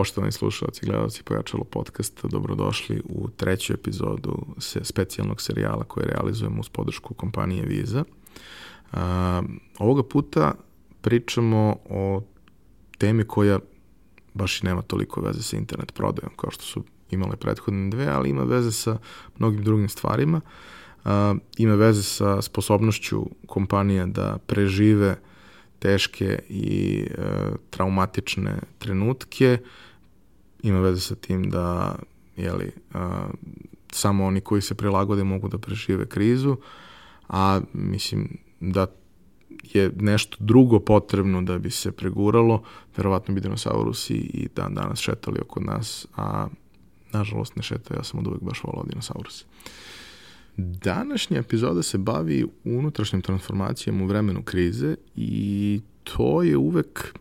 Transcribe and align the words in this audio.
Poštovani 0.00 0.32
slušalci 0.32 0.80
i 0.82 0.86
gledalci 0.86 1.22
Pojačalo 1.22 1.64
podcasta, 1.64 2.28
dobrodošli 2.28 3.02
u 3.04 3.28
treću 3.30 3.72
epizodu 3.72 4.46
specijalnog 4.82 5.40
serijala 5.40 5.84
koje 5.84 6.06
realizujemo 6.06 6.60
uz 6.60 6.68
podršku 6.68 7.14
kompanije 7.14 7.64
Visa. 7.66 8.04
A, 8.92 9.42
ovoga 9.78 10.02
puta 10.02 10.54
pričamo 11.00 11.76
o 11.84 12.22
temi 12.98 13.24
koja 13.24 13.58
baš 14.34 14.62
i 14.62 14.66
nema 14.66 14.82
toliko 14.82 15.20
veze 15.20 15.42
sa 15.42 15.56
internet 15.56 15.94
prodajom 15.94 16.32
kao 16.36 16.50
što 16.50 16.62
su 16.62 16.84
imale 17.10 17.36
prethodne 17.36 17.90
dve, 17.90 18.06
ali 18.06 18.30
ima 18.30 18.44
veze 18.44 18.72
sa 18.72 18.98
mnogim 19.38 19.64
drugim 19.64 19.88
stvarima. 19.88 20.40
A, 21.04 21.34
ima 21.58 21.74
veze 21.74 22.02
sa 22.02 22.42
sposobnošću 22.42 23.26
kompanija 23.46 24.06
da 24.06 24.38
prežive 24.46 25.16
teške 25.78 26.38
i 26.48 27.04
e, 27.10 27.22
traumatične 27.70 28.58
trenutke. 28.78 29.58
Ima 30.62 30.80
veze 30.80 31.00
sa 31.00 31.14
tim 31.14 31.50
da 31.50 31.96
jeli, 32.36 32.72
a, 32.94 33.28
samo 33.92 34.26
oni 34.26 34.40
koji 34.40 34.62
se 34.62 34.74
prilagode 34.74 35.24
mogu 35.24 35.48
da 35.48 35.58
prežive 35.58 36.06
krizu, 36.06 36.56
a 37.28 37.60
mislim 37.72 38.38
da 38.60 38.86
je 39.62 39.92
nešto 39.96 40.36
drugo 40.40 40.80
potrebno 40.80 41.42
da 41.42 41.58
bi 41.58 41.70
se 41.70 41.92
preguralo, 41.92 42.62
verovatno 42.96 43.34
bi 43.34 43.40
dinosaurusi 43.40 44.14
i 44.14 44.48
dan 44.56 44.74
danas 44.74 44.98
šetali 44.98 45.40
oko 45.40 45.60
nas, 45.60 46.06
a 46.16 46.48
nažalost 47.12 47.56
ne 47.56 47.62
šetaju, 47.62 47.98
ja 48.00 48.04
sam 48.04 48.20
od 48.20 48.26
uvek 48.26 48.42
baš 48.42 48.62
volao 48.64 48.84
dinosaurusi. 48.84 49.44
Današnja 50.56 51.38
epizoda 51.38 51.82
se 51.82 51.98
bavi 51.98 52.46
unutrašnjim 52.64 53.22
transformacijama 53.22 54.04
u 54.04 54.06
vremenu 54.06 54.42
krize 54.42 54.94
i 55.16 55.80
to 56.02 56.42
je 56.42 56.56
uvek 56.56 57.14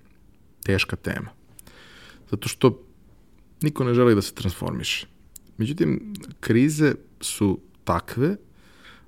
teška 0.64 0.96
tema. 0.96 1.30
Zato 2.31 2.48
što 2.50 2.89
niko 3.62 3.84
ne 3.84 3.94
želi 3.94 4.16
da 4.16 4.22
se 4.22 4.34
transformiše. 4.34 5.08
Međutim, 5.58 6.14
krize 6.40 6.94
su 7.22 7.60
takve 7.84 8.36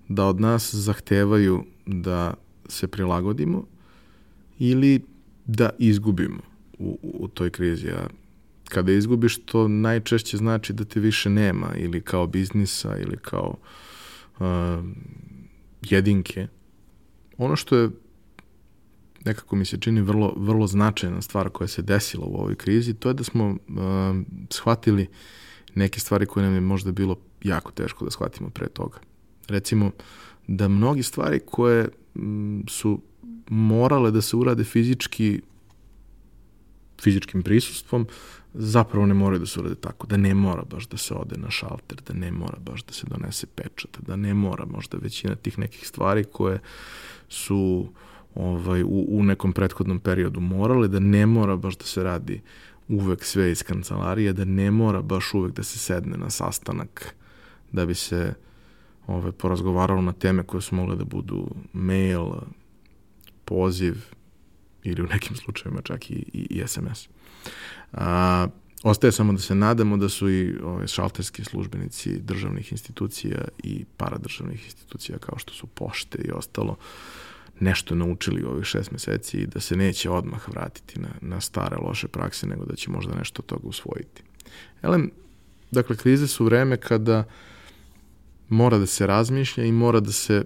da 0.07 0.25
od 0.25 0.39
nas 0.39 0.75
zahtevaju 0.75 1.63
da 1.85 2.33
se 2.69 2.87
prilagodimo 2.87 3.65
ili 4.59 5.01
da 5.45 5.69
izgubimo 5.79 6.41
u, 6.79 6.99
u 7.03 7.27
toj 7.27 7.49
krizi. 7.49 7.87
A 7.89 8.07
kada 8.69 8.91
izgubiš, 8.91 9.37
to 9.45 9.67
najčešće 9.67 10.37
znači 10.37 10.73
da 10.73 10.85
te 10.85 10.99
više 10.99 11.29
nema 11.29 11.75
ili 11.77 12.01
kao 12.01 12.27
biznisa 12.27 12.97
ili 12.97 13.17
kao 13.17 13.57
uh, 14.39 14.45
jedinke. 15.81 16.47
Ono 17.37 17.55
što 17.55 17.77
je 17.77 17.89
nekako 19.25 19.55
mi 19.55 19.65
se 19.65 19.77
čini 19.77 20.01
vrlo, 20.01 20.33
vrlo 20.37 20.67
značajna 20.67 21.21
stvar 21.21 21.49
koja 21.49 21.67
se 21.67 21.81
desila 21.81 22.25
u 22.25 22.35
ovoj 22.35 22.55
krizi, 22.55 22.93
to 22.93 23.09
je 23.09 23.13
da 23.13 23.23
smo 23.23 23.49
uh, 23.49 23.55
shvatili 24.49 25.07
neke 25.75 25.99
stvari 25.99 26.25
koje 26.25 26.45
nam 26.45 26.53
je 26.53 26.61
možda 26.61 26.91
bilo 26.91 27.15
jako 27.43 27.71
teško 27.71 28.05
da 28.05 28.11
shvatimo 28.11 28.49
pre 28.49 28.67
toga. 28.67 28.99
Recimo, 29.47 29.91
da 30.47 30.67
mnogi 30.67 31.03
stvari 31.03 31.39
koje 31.45 31.89
m, 32.15 32.63
su 32.67 33.01
morale 33.49 34.11
da 34.11 34.21
se 34.21 34.35
urade 34.35 34.63
fizički 34.63 35.41
fizičkim 37.01 37.43
prisustvom, 37.43 38.07
zapravo 38.53 39.05
ne 39.05 39.13
moraju 39.13 39.39
da 39.39 39.45
se 39.45 39.59
urade 39.59 39.75
tako, 39.75 40.07
da 40.07 40.17
ne 40.17 40.33
mora 40.33 40.63
baš 40.63 40.87
da 40.87 40.97
se 40.97 41.13
ode 41.13 41.37
na 41.37 41.51
šalter, 41.51 42.01
da 42.07 42.13
ne 42.13 42.31
mora 42.31 42.57
baš 42.59 42.83
da 42.83 42.93
se 42.93 43.07
donese 43.09 43.47
pečat, 43.47 43.97
da 43.99 44.15
ne 44.15 44.33
mora 44.33 44.65
možda 44.65 44.97
većina 44.97 45.35
tih 45.35 45.59
nekih 45.59 45.87
stvari 45.87 46.23
koje 46.23 46.59
su 47.29 47.87
ovaj, 48.35 48.83
u, 48.83 49.05
u 49.09 49.23
nekom 49.23 49.53
prethodnom 49.53 49.99
periodu 49.99 50.39
morale, 50.39 50.87
da 50.87 50.99
ne 50.99 51.25
mora 51.25 51.55
baš 51.55 51.77
da 51.77 51.85
se 51.85 52.03
radi 52.03 52.41
uvek 52.87 53.23
sve 53.23 53.51
iz 53.51 53.63
kancelarije, 53.63 54.33
da 54.33 54.45
ne 54.45 54.71
mora 54.71 55.01
baš 55.01 55.33
uvek 55.33 55.53
da 55.53 55.63
se 55.63 55.79
sedne 55.79 56.17
na 56.17 56.29
sastanak 56.29 57.15
da 57.71 57.85
bi 57.85 57.95
se 57.95 58.33
ovaj, 59.07 59.31
porazgovaralo 59.31 60.01
na 60.01 60.13
teme 60.13 60.43
koje 60.43 60.61
su 60.61 60.75
mogle 60.75 60.95
da 60.95 61.03
budu 61.03 61.47
mail, 61.73 62.25
poziv 63.45 63.95
ili 64.83 65.01
u 65.01 65.07
nekim 65.07 65.35
slučajima 65.35 65.81
čak 65.81 66.11
i, 66.11 66.13
i, 66.33 66.47
i 66.49 66.67
SMS. 66.67 67.09
A, 67.93 68.47
ostaje 68.83 69.11
samo 69.11 69.33
da 69.33 69.39
se 69.39 69.55
nadamo 69.55 69.97
da 69.97 70.09
su 70.09 70.29
i 70.29 70.57
ove, 70.63 70.87
šalterski 70.87 71.43
službenici 71.43 72.19
državnih 72.19 72.71
institucija 72.71 73.37
i 73.63 73.85
paradržavnih 73.97 74.65
institucija 74.65 75.17
kao 75.17 75.37
što 75.37 75.53
su 75.53 75.67
pošte 75.67 76.17
i 76.17 76.31
ostalo 76.31 76.77
nešto 77.59 77.95
naučili 77.95 78.43
u 78.43 78.49
ovih 78.49 78.65
šest 78.65 78.91
meseci 78.91 79.37
i 79.37 79.47
da 79.47 79.59
se 79.59 79.75
neće 79.75 80.09
odmah 80.09 80.49
vratiti 80.49 80.99
na, 80.99 81.09
na 81.21 81.41
stare 81.41 81.77
loše 81.77 82.07
prakse, 82.07 82.47
nego 82.47 82.65
da 82.65 82.75
će 82.75 82.91
možda 82.91 83.15
nešto 83.15 83.41
od 83.41 83.45
toga 83.45 83.67
usvojiti. 83.67 84.23
Elem, 84.81 85.11
dakle, 85.71 85.95
krize 85.95 86.27
su 86.27 86.45
vreme 86.45 86.77
kada 86.77 87.23
mora 88.49 88.77
da 88.77 88.85
se 88.85 89.07
razmišlja 89.07 89.63
i 89.63 89.71
mora 89.71 89.99
da 89.99 90.11
se 90.11 90.43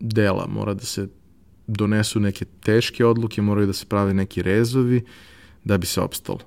dela, 0.00 0.46
mora 0.46 0.74
da 0.74 0.84
se 0.84 1.08
donesu 1.66 2.20
neke 2.20 2.44
teške 2.44 3.04
odluke, 3.04 3.42
moraju 3.42 3.66
da 3.66 3.72
se 3.72 3.86
prave 3.86 4.14
neki 4.14 4.42
rezovi 4.42 5.04
da 5.64 5.78
bi 5.78 5.86
se 5.86 6.00
opstalo. 6.00 6.40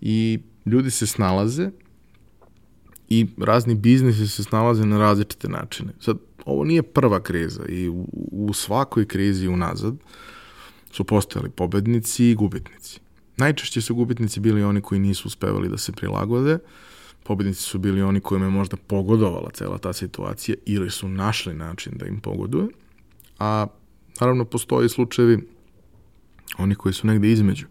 I 0.00 0.40
ljudi 0.66 0.90
se 0.90 1.06
snalaze 1.06 1.70
i 3.08 3.26
razni 3.38 3.74
biznisi 3.74 4.28
se 4.28 4.44
snalaze 4.44 4.86
na 4.86 4.98
različite 4.98 5.48
načine. 5.48 5.92
Sad, 6.00 6.18
ovo 6.44 6.64
nije 6.64 6.82
prva 6.82 7.20
kriza 7.20 7.66
i 7.68 7.88
u, 7.88 8.06
u 8.34 8.52
svakoj 8.52 9.06
krizi 9.06 9.48
unazad 9.48 9.94
su 10.90 11.04
postojali 11.04 11.50
pobednici 11.50 12.30
i 12.30 12.34
gubitnici. 12.34 13.00
Najčešće 13.36 13.80
su 13.80 13.94
gubitnici 13.94 14.40
bili 14.40 14.62
oni 14.62 14.80
koji 14.80 15.00
nisu 15.00 15.28
uspevali 15.28 15.68
da 15.68 15.78
se 15.78 15.92
prilagode, 15.92 16.58
pobednici 17.22 17.62
su 17.62 17.78
bili 17.78 18.02
oni 18.02 18.20
kojima 18.20 18.46
je 18.46 18.50
možda 18.50 18.76
pogodovala 18.76 19.50
cela 19.50 19.78
ta 19.78 19.92
situacija 19.92 20.56
ili 20.66 20.90
su 20.90 21.08
našli 21.08 21.54
način 21.54 21.92
da 21.96 22.06
im 22.06 22.20
pogoduje, 22.20 22.68
a 23.38 23.66
naravno 24.20 24.44
postoje 24.44 24.88
slučajevi 24.88 25.48
oni 26.58 26.74
koji 26.74 26.92
su 26.92 27.06
negde 27.06 27.32
između, 27.32 27.66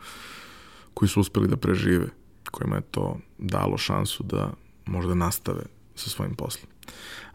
koji 0.94 1.10
su 1.10 1.20
uspeli 1.20 1.48
da 1.48 1.58
prežive, 1.58 2.08
kojima 2.52 2.76
je 2.76 2.82
to 2.92 3.18
dalo 3.38 3.78
šansu 3.78 4.24
da 4.24 4.54
možda 4.86 5.14
nastave 5.14 5.64
sa 5.96 6.10
svojim 6.10 6.36
poslom. 6.36 6.72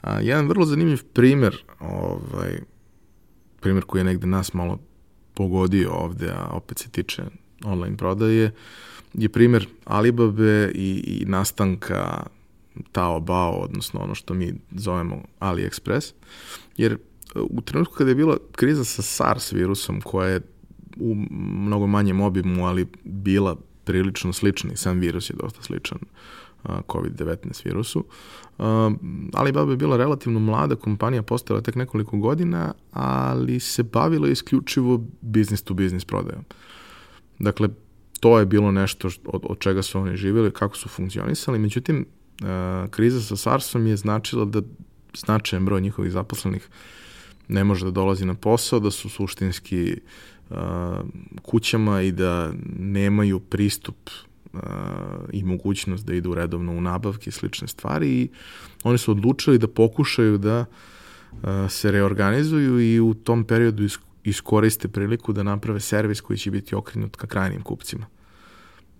A, 0.00 0.20
jedan 0.20 0.48
vrlo 0.48 0.66
zanimljiv 0.66 1.02
primer, 1.12 1.64
ovaj, 1.80 2.60
primer 3.68 3.84
koji 3.84 4.00
je 4.00 4.04
negde 4.04 4.26
nas 4.26 4.54
malo 4.54 4.78
pogodio 5.34 5.90
ovde, 5.92 6.30
a 6.30 6.48
opet 6.52 6.78
se 6.78 6.88
tiče 6.90 7.22
online 7.64 7.96
prodaje, 7.96 8.52
je 9.14 9.28
primer 9.28 9.68
Alibabe 9.84 10.70
i, 10.74 11.20
i 11.20 11.24
nastanka 11.26 12.26
Taobao, 12.92 13.52
odnosno 13.52 14.00
ono 14.00 14.14
što 14.14 14.34
mi 14.34 14.54
zovemo 14.70 15.22
AliExpress, 15.40 16.12
jer 16.76 16.98
u 17.34 17.60
trenutku 17.60 17.94
kada 17.94 18.10
je 18.10 18.14
bila 18.14 18.36
kriza 18.52 18.84
sa 18.84 19.02
SARS 19.02 19.52
virusom, 19.52 20.00
koja 20.00 20.28
je 20.28 20.40
u 20.96 21.14
mnogo 21.30 21.86
manjem 21.86 22.20
obimu, 22.20 22.66
ali 22.66 22.86
bila 23.04 23.56
prilično 23.84 24.32
slična 24.32 24.72
i 24.72 24.76
sam 24.76 24.98
virus 24.98 25.30
je 25.30 25.36
dosta 25.40 25.62
sličan 25.62 25.98
COVID-19 26.64 27.64
virusu. 27.64 28.04
Alibaba 29.32 29.70
je 29.70 29.76
bila 29.76 29.96
relativno 29.96 30.40
mlada 30.40 30.76
kompanija, 30.76 31.22
postala 31.22 31.60
tek 31.60 31.74
nekoliko 31.74 32.16
godina, 32.16 32.72
ali 32.92 33.60
se 33.60 33.82
bavila 33.82 34.28
isključivo 34.28 35.04
business 35.20 35.62
to 35.62 35.74
business 35.74 36.04
prodajom. 36.04 36.44
Dakle, 37.38 37.68
to 38.20 38.38
je 38.38 38.46
bilo 38.46 38.72
nešto 38.72 39.08
od, 39.24 39.42
od 39.48 39.58
čega 39.58 39.82
su 39.82 40.00
oni 40.00 40.16
živjeli, 40.16 40.50
kako 40.50 40.76
su 40.76 40.88
funkcionisali. 40.88 41.58
Međutim, 41.58 42.06
kriza 42.90 43.20
sa 43.20 43.36
SARS-om 43.36 43.86
je 43.86 43.96
značila 43.96 44.44
da 44.44 44.62
značajan 45.16 45.64
broj 45.64 45.80
njihovih 45.80 46.12
zaposlenih 46.12 46.68
ne 47.48 47.64
može 47.64 47.84
da 47.84 47.90
dolazi 47.90 48.24
na 48.24 48.34
posao, 48.34 48.80
da 48.80 48.90
su 48.90 49.08
suštinski 49.08 50.00
kućama 51.42 52.02
i 52.02 52.12
da 52.12 52.52
nemaju 52.78 53.40
pristup 53.40 54.10
i 55.32 55.44
mogućnost 55.44 56.06
da 56.06 56.14
idu 56.14 56.34
redovno 56.34 56.72
u 56.72 56.80
nabavke 56.80 57.28
i 57.28 57.32
slične 57.32 57.68
stvari 57.68 58.08
i 58.08 58.28
oni 58.82 58.98
su 58.98 59.10
odlučili 59.10 59.58
da 59.58 59.68
pokušaju 59.68 60.38
da 60.38 60.64
se 61.68 61.90
reorganizuju 61.90 62.80
i 62.80 63.00
u 63.00 63.14
tom 63.14 63.44
periodu 63.44 63.88
iskoriste 64.24 64.88
priliku 64.88 65.32
da 65.32 65.42
naprave 65.42 65.80
servis 65.80 66.20
koji 66.20 66.38
će 66.38 66.50
biti 66.50 66.74
okrenut 66.74 67.16
ka 67.16 67.26
krajnim 67.26 67.62
kupcima. 67.62 68.06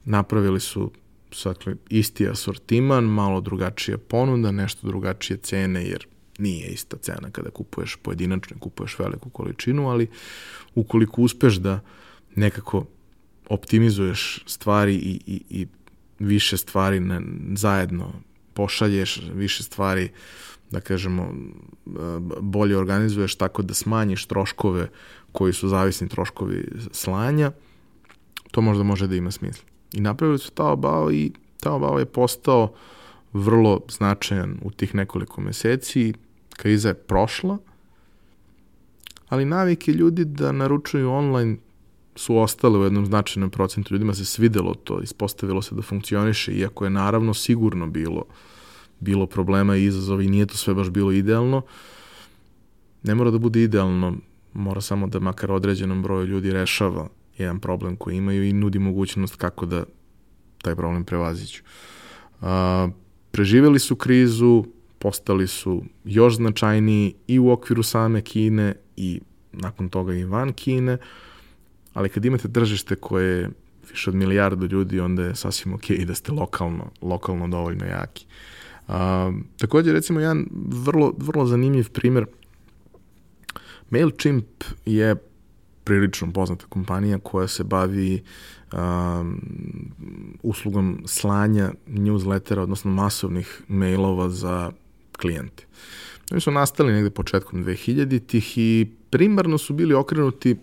Napravili 0.05 0.61
su 0.61 0.93
sakle, 1.33 1.75
isti 1.89 2.29
asortiman, 2.29 3.05
malo 3.05 3.41
drugačija 3.41 3.99
ponuda, 3.99 4.53
nešto 4.53 4.87
drugačije 4.87 5.37
cene, 5.37 5.85
jer 5.85 6.07
nije 6.39 6.69
ista 6.69 6.97
cena 6.97 7.31
kada 7.31 7.51
kupuješ 7.51 7.97
pojedinačno, 8.03 8.57
kupuješ 8.61 8.99
veliku 8.99 9.31
količinu, 9.31 9.89
ali 9.89 10.07
ukoliko 10.75 11.23
uspeš 11.23 11.55
da 11.55 11.81
nekako 12.35 12.87
optimizuješ 13.49 14.45
stvari 14.47 14.95
i, 14.95 15.21
i, 15.27 15.43
i 15.51 15.67
više 16.19 16.57
stvari 16.57 17.01
na, 17.01 17.23
zajedno 17.55 18.13
pošalješ, 18.55 19.23
više 19.35 19.63
stvari 19.63 20.11
da 20.71 20.81
kažemo 20.81 21.35
bolje 22.41 22.77
organizuješ 22.77 23.35
tako 23.35 23.63
da 23.63 23.75
smanjiš 23.75 24.27
troškove 24.27 24.89
koji 25.33 25.53
su 25.53 25.69
zavisni 25.69 26.09
troškovi 26.09 26.69
slanja, 26.93 27.53
to 28.51 28.61
možda 28.61 28.85
može 28.85 29.07
da 29.07 29.17
ima 29.17 29.31
smisla. 29.31 29.65
I 29.93 30.01
napravili 30.01 30.39
su 30.39 30.51
Taobao 30.51 31.13
i 31.13 31.33
Taobao 31.61 31.99
je 31.99 32.05
postao 32.05 32.73
vrlo 33.33 33.81
značajan 33.91 34.59
u 34.63 34.71
tih 34.71 34.95
nekoliko 34.95 35.41
meseci, 35.41 36.15
kriza 36.57 36.89
je 36.89 36.95
prošla, 36.95 37.59
ali 39.29 39.45
navike 39.45 39.93
ljudi 39.93 40.25
da 40.25 40.53
naručuju 40.53 41.11
online 41.11 41.57
su 42.19 42.37
ostale 42.39 42.79
u 42.79 42.83
jednom 42.83 43.07
značajnom 43.07 43.51
procentu. 43.51 43.95
Ljudima 43.95 44.15
se 44.15 44.25
svidelo 44.25 44.75
to, 44.75 45.01
ispostavilo 45.01 45.63
se 45.63 45.75
da 45.75 45.83
funkcioniše, 45.83 46.53
iako 46.53 46.85
je 46.85 46.91
naravno 46.91 47.35
sigurno 47.35 47.87
bilo, 47.87 48.25
bilo 49.01 49.27
problema 49.27 49.77
i 49.77 49.85
izazova 49.85 50.23
i 50.23 50.29
nije 50.29 50.47
to 50.47 50.57
sve 50.57 50.75
baš 50.75 50.91
bilo 50.91 51.13
idealno. 51.13 51.63
Ne 53.03 53.15
mora 53.15 53.31
da 53.31 53.39
bude 53.39 53.63
idealno, 53.63 54.17
mora 54.53 54.81
samo 54.81 55.07
da 55.07 55.21
makar 55.21 55.53
određenom 55.53 56.03
broju 56.03 56.27
ljudi 56.27 56.53
rešava 56.53 57.09
jedan 57.39 57.61
problem 57.61 57.97
koji 57.97 58.17
imaju 58.17 58.45
i 58.45 58.53
nudi 58.53 58.79
mogućnost 58.79 59.37
kako 59.37 59.67
da 59.67 59.85
taj 60.63 60.75
problem 60.75 61.05
prevaziću. 61.05 61.63
A, 62.41 62.89
preživeli 63.31 63.79
su 63.79 63.97
krizu, 63.97 64.65
postali 64.99 65.47
su 65.47 65.83
još 66.05 66.37
značajniji 66.37 67.15
i 67.27 67.39
u 67.39 67.51
okviru 67.51 67.83
same 67.83 68.21
Kine 68.21 68.75
i 68.97 69.21
nakon 69.53 69.89
toga 69.89 70.15
i 70.15 70.25
van 70.25 70.53
Kine, 70.53 70.99
ali 71.99 72.09
kad 72.09 72.25
imate 72.25 72.49
tržište 72.49 72.97
koje 72.97 73.39
je 73.39 73.51
više 73.91 74.11
od 74.11 74.17
milijardu 74.17 74.67
ljudi, 74.67 75.01
onda 75.01 75.23
je 75.23 75.35
sasvim 75.35 75.75
ok 75.75 75.91
da 76.07 76.15
ste 76.15 76.33
lokalno, 76.33 76.91
lokalno 77.03 77.49
dovoljno 77.49 77.85
jaki. 77.85 78.27
A, 78.89 79.33
takođe, 79.59 79.93
recimo, 79.93 80.21
jedan 80.21 80.47
vrlo, 80.69 81.15
vrlo 81.19 81.47
zanimljiv 81.47 81.91
primer, 81.91 82.27
MailChimp 83.91 84.65
je 84.87 85.17
prilično 85.85 86.33
poznata 86.33 86.67
kompanija 86.69 87.19
koja 87.19 87.49
se 87.49 87.65
bavi 87.65 88.23
um, 88.73 89.41
uslugom 90.43 91.03
slanja 91.07 91.73
newslettera, 91.89 92.61
odnosno 92.61 92.91
masovnih 92.91 93.63
mailova 93.69 94.29
za 94.29 94.71
klijente. 95.17 95.67
Oni 96.31 96.41
su 96.41 96.51
nastali 96.51 96.93
negde 96.93 97.11
početkom 97.11 97.65
2000-ih 97.65 98.59
i 98.59 98.87
primarno 99.11 99.59
su 99.59 99.75
bili 99.75 99.95
okrenuti 99.95 100.57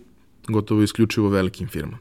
gotovo 0.47 0.83
isključivo 0.83 1.29
velikim 1.29 1.67
firmama. 1.67 1.97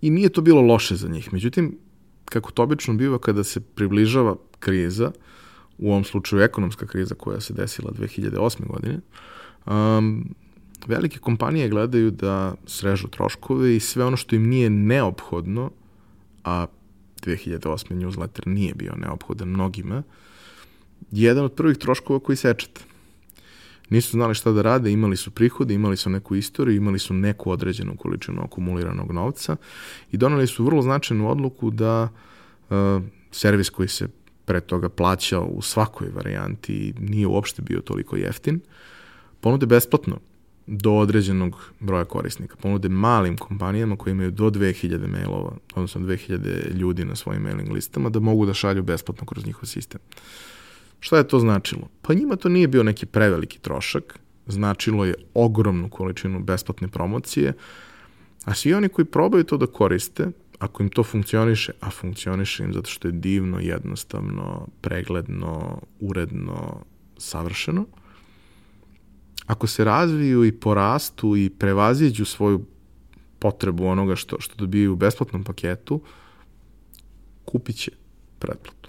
I 0.00 0.10
nije 0.10 0.28
to 0.28 0.40
bilo 0.40 0.60
loše 0.60 0.96
za 0.96 1.08
njih. 1.08 1.32
Međutim, 1.32 1.78
kako 2.24 2.50
to 2.50 2.62
obično 2.62 2.94
biva 2.94 3.18
kada 3.18 3.44
se 3.44 3.60
približava 3.60 4.36
kriza, 4.58 5.12
u 5.78 5.90
ovom 5.90 6.04
slučaju 6.04 6.42
ekonomska 6.42 6.86
kriza 6.86 7.14
koja 7.14 7.40
se 7.40 7.54
desila 7.54 7.90
2008. 7.90 8.66
godine, 8.66 9.00
um, 9.66 10.34
velike 10.86 11.18
kompanije 11.18 11.68
gledaju 11.68 12.10
da 12.10 12.54
srežu 12.66 13.08
troškove 13.08 13.76
i 13.76 13.80
sve 13.80 14.04
ono 14.04 14.16
što 14.16 14.36
im 14.36 14.48
nije 14.48 14.70
neophodno, 14.70 15.70
a 16.44 16.66
2008. 17.22 17.94
newsletter 17.94 18.46
nije 18.46 18.74
bio 18.74 18.92
neophodan 18.96 19.48
mnogima, 19.48 20.02
jedan 21.10 21.44
od 21.44 21.52
prvih 21.52 21.78
troškova 21.78 22.20
koji 22.20 22.36
sečete. 22.36 22.80
Nisu 23.90 24.10
znali 24.10 24.34
šta 24.34 24.52
da 24.52 24.62
rade, 24.62 24.92
imali 24.92 25.16
su 25.16 25.30
prihode, 25.30 25.74
imali 25.74 25.96
su 25.96 26.10
neku 26.10 26.34
istoriju, 26.34 26.76
imali 26.76 26.98
su 26.98 27.14
neku 27.14 27.50
određenu 27.50 27.96
količinu 27.96 28.42
akumuliranog 28.44 29.12
novca 29.12 29.56
i 30.12 30.16
donali 30.16 30.46
su 30.46 30.64
vrlo 30.64 30.82
značajnu 30.82 31.30
odluku 31.30 31.70
da 31.70 32.08
uh, 32.70 32.76
servis 33.30 33.70
koji 33.70 33.88
se 33.88 34.08
pre 34.44 34.60
toga 34.60 34.88
plaćao 34.88 35.44
u 35.44 35.62
svakoj 35.62 36.08
varijanti 36.08 36.94
nije 37.00 37.26
uopšte 37.26 37.62
bio 37.62 37.80
toliko 37.80 38.16
jeftin, 38.16 38.60
ponude 39.40 39.66
besplatno 39.66 40.18
do 40.66 40.92
određenog 40.92 41.72
broja 41.80 42.04
korisnika. 42.04 42.56
Ponude 42.56 42.88
malim 42.88 43.36
kompanijama 43.36 43.96
koji 43.96 44.12
imaju 44.12 44.30
do 44.30 44.50
2000 44.50 45.06
mailova, 45.06 45.52
odnosno 45.74 46.00
2000 46.00 46.74
ljudi 46.74 47.04
na 47.04 47.16
svojim 47.16 47.42
mailing 47.42 47.72
listama, 47.72 48.08
da 48.08 48.20
mogu 48.20 48.46
da 48.46 48.54
šalju 48.54 48.82
besplatno 48.82 49.26
kroz 49.26 49.46
njihov 49.46 49.64
sistem. 49.64 50.00
Šta 51.00 51.18
je 51.18 51.28
to 51.28 51.38
značilo? 51.38 51.88
Pa 52.02 52.14
njima 52.14 52.36
to 52.36 52.48
nije 52.48 52.68
bio 52.68 52.82
neki 52.82 53.06
preveliki 53.06 53.58
trošak, 53.58 54.18
značilo 54.46 55.04
je 55.04 55.14
ogromnu 55.34 55.88
količinu 55.88 56.40
besplatne 56.40 56.88
promocije, 56.88 57.52
a 58.44 58.54
svi 58.54 58.74
oni 58.74 58.88
koji 58.88 59.04
probaju 59.04 59.44
to 59.44 59.56
da 59.56 59.66
koriste, 59.66 60.30
ako 60.58 60.82
im 60.82 60.88
to 60.88 61.02
funkcioniše, 61.02 61.72
a 61.80 61.90
funkcioniše 61.90 62.64
im 62.64 62.72
zato 62.72 62.90
što 62.90 63.08
je 63.08 63.12
divno, 63.12 63.60
jednostavno, 63.60 64.66
pregledno, 64.80 65.80
uredno, 66.00 66.84
savršeno, 67.18 67.86
ako 69.46 69.66
se 69.66 69.84
razviju 69.84 70.44
i 70.44 70.52
porastu 70.52 71.36
i 71.36 71.50
prevaziđu 71.50 72.24
svoju 72.24 72.64
potrebu 73.38 73.86
onoga 73.86 74.16
što, 74.16 74.40
što 74.40 74.54
dobijaju 74.56 74.92
u 74.92 74.96
besplatnom 74.96 75.44
paketu, 75.44 76.00
kupit 77.44 77.76
će 77.76 77.90
pretplatu. 78.38 78.79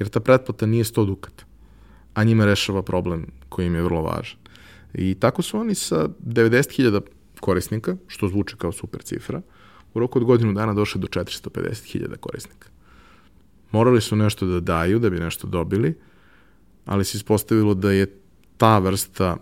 Jer 0.00 0.08
ta 0.08 0.20
pretplata 0.20 0.66
nije 0.66 0.84
100 0.84 1.06
dukata, 1.06 1.44
a 2.14 2.24
njima 2.24 2.44
rešava 2.44 2.82
problem 2.82 3.26
koji 3.48 3.66
im 3.66 3.74
je 3.74 3.82
vrlo 3.82 4.02
važan. 4.02 4.38
I 4.94 5.14
tako 5.14 5.42
su 5.42 5.58
oni 5.58 5.74
sa 5.74 6.08
90.000 6.26 7.00
korisnika, 7.40 7.96
što 8.06 8.28
zvuče 8.28 8.56
kao 8.56 8.72
super 8.72 9.02
cifra, 9.02 9.42
u 9.94 10.00
roku 10.00 10.18
od 10.18 10.24
godinu 10.24 10.52
dana 10.52 10.74
došli 10.74 11.00
do 11.00 11.06
450.000 11.06 12.16
korisnika. 12.16 12.68
Morali 13.72 14.00
su 14.00 14.16
nešto 14.16 14.46
da 14.46 14.60
daju 14.60 14.98
da 14.98 15.10
bi 15.10 15.20
nešto 15.20 15.46
dobili, 15.46 15.98
ali 16.84 17.04
se 17.04 17.16
ispostavilo 17.16 17.74
da 17.74 17.92
je 17.92 18.06
ta 18.56 18.78
vrsta 18.78 19.36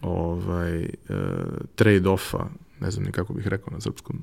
ovaj, 0.00 0.82
e, 0.82 0.88
trade-offa, 1.76 2.44
ne 2.80 2.90
znam 2.90 3.04
ni 3.04 3.12
kako 3.12 3.32
bih 3.32 3.46
rekao 3.46 3.72
na 3.72 3.80
srpskom, 3.80 4.22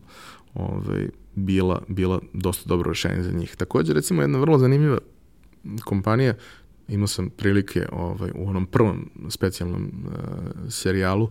ovaj, 0.53 1.09
bila, 1.35 1.81
bila 1.87 2.19
dosta 2.33 2.69
dobro 2.69 2.89
rešenje 2.89 3.23
za 3.23 3.31
njih. 3.31 3.55
Takođe, 3.55 3.93
recimo, 3.93 4.21
jedna 4.21 4.39
vrlo 4.39 4.57
zanimljiva 4.57 4.97
kompanija, 5.83 6.33
imao 6.87 7.07
sam 7.07 7.29
prilike 7.29 7.87
ovaj, 7.91 8.31
u 8.35 8.49
onom 8.49 8.65
prvom 8.65 9.09
specijalnom 9.29 9.83
uh, 9.83 10.13
serijalu 10.69 11.29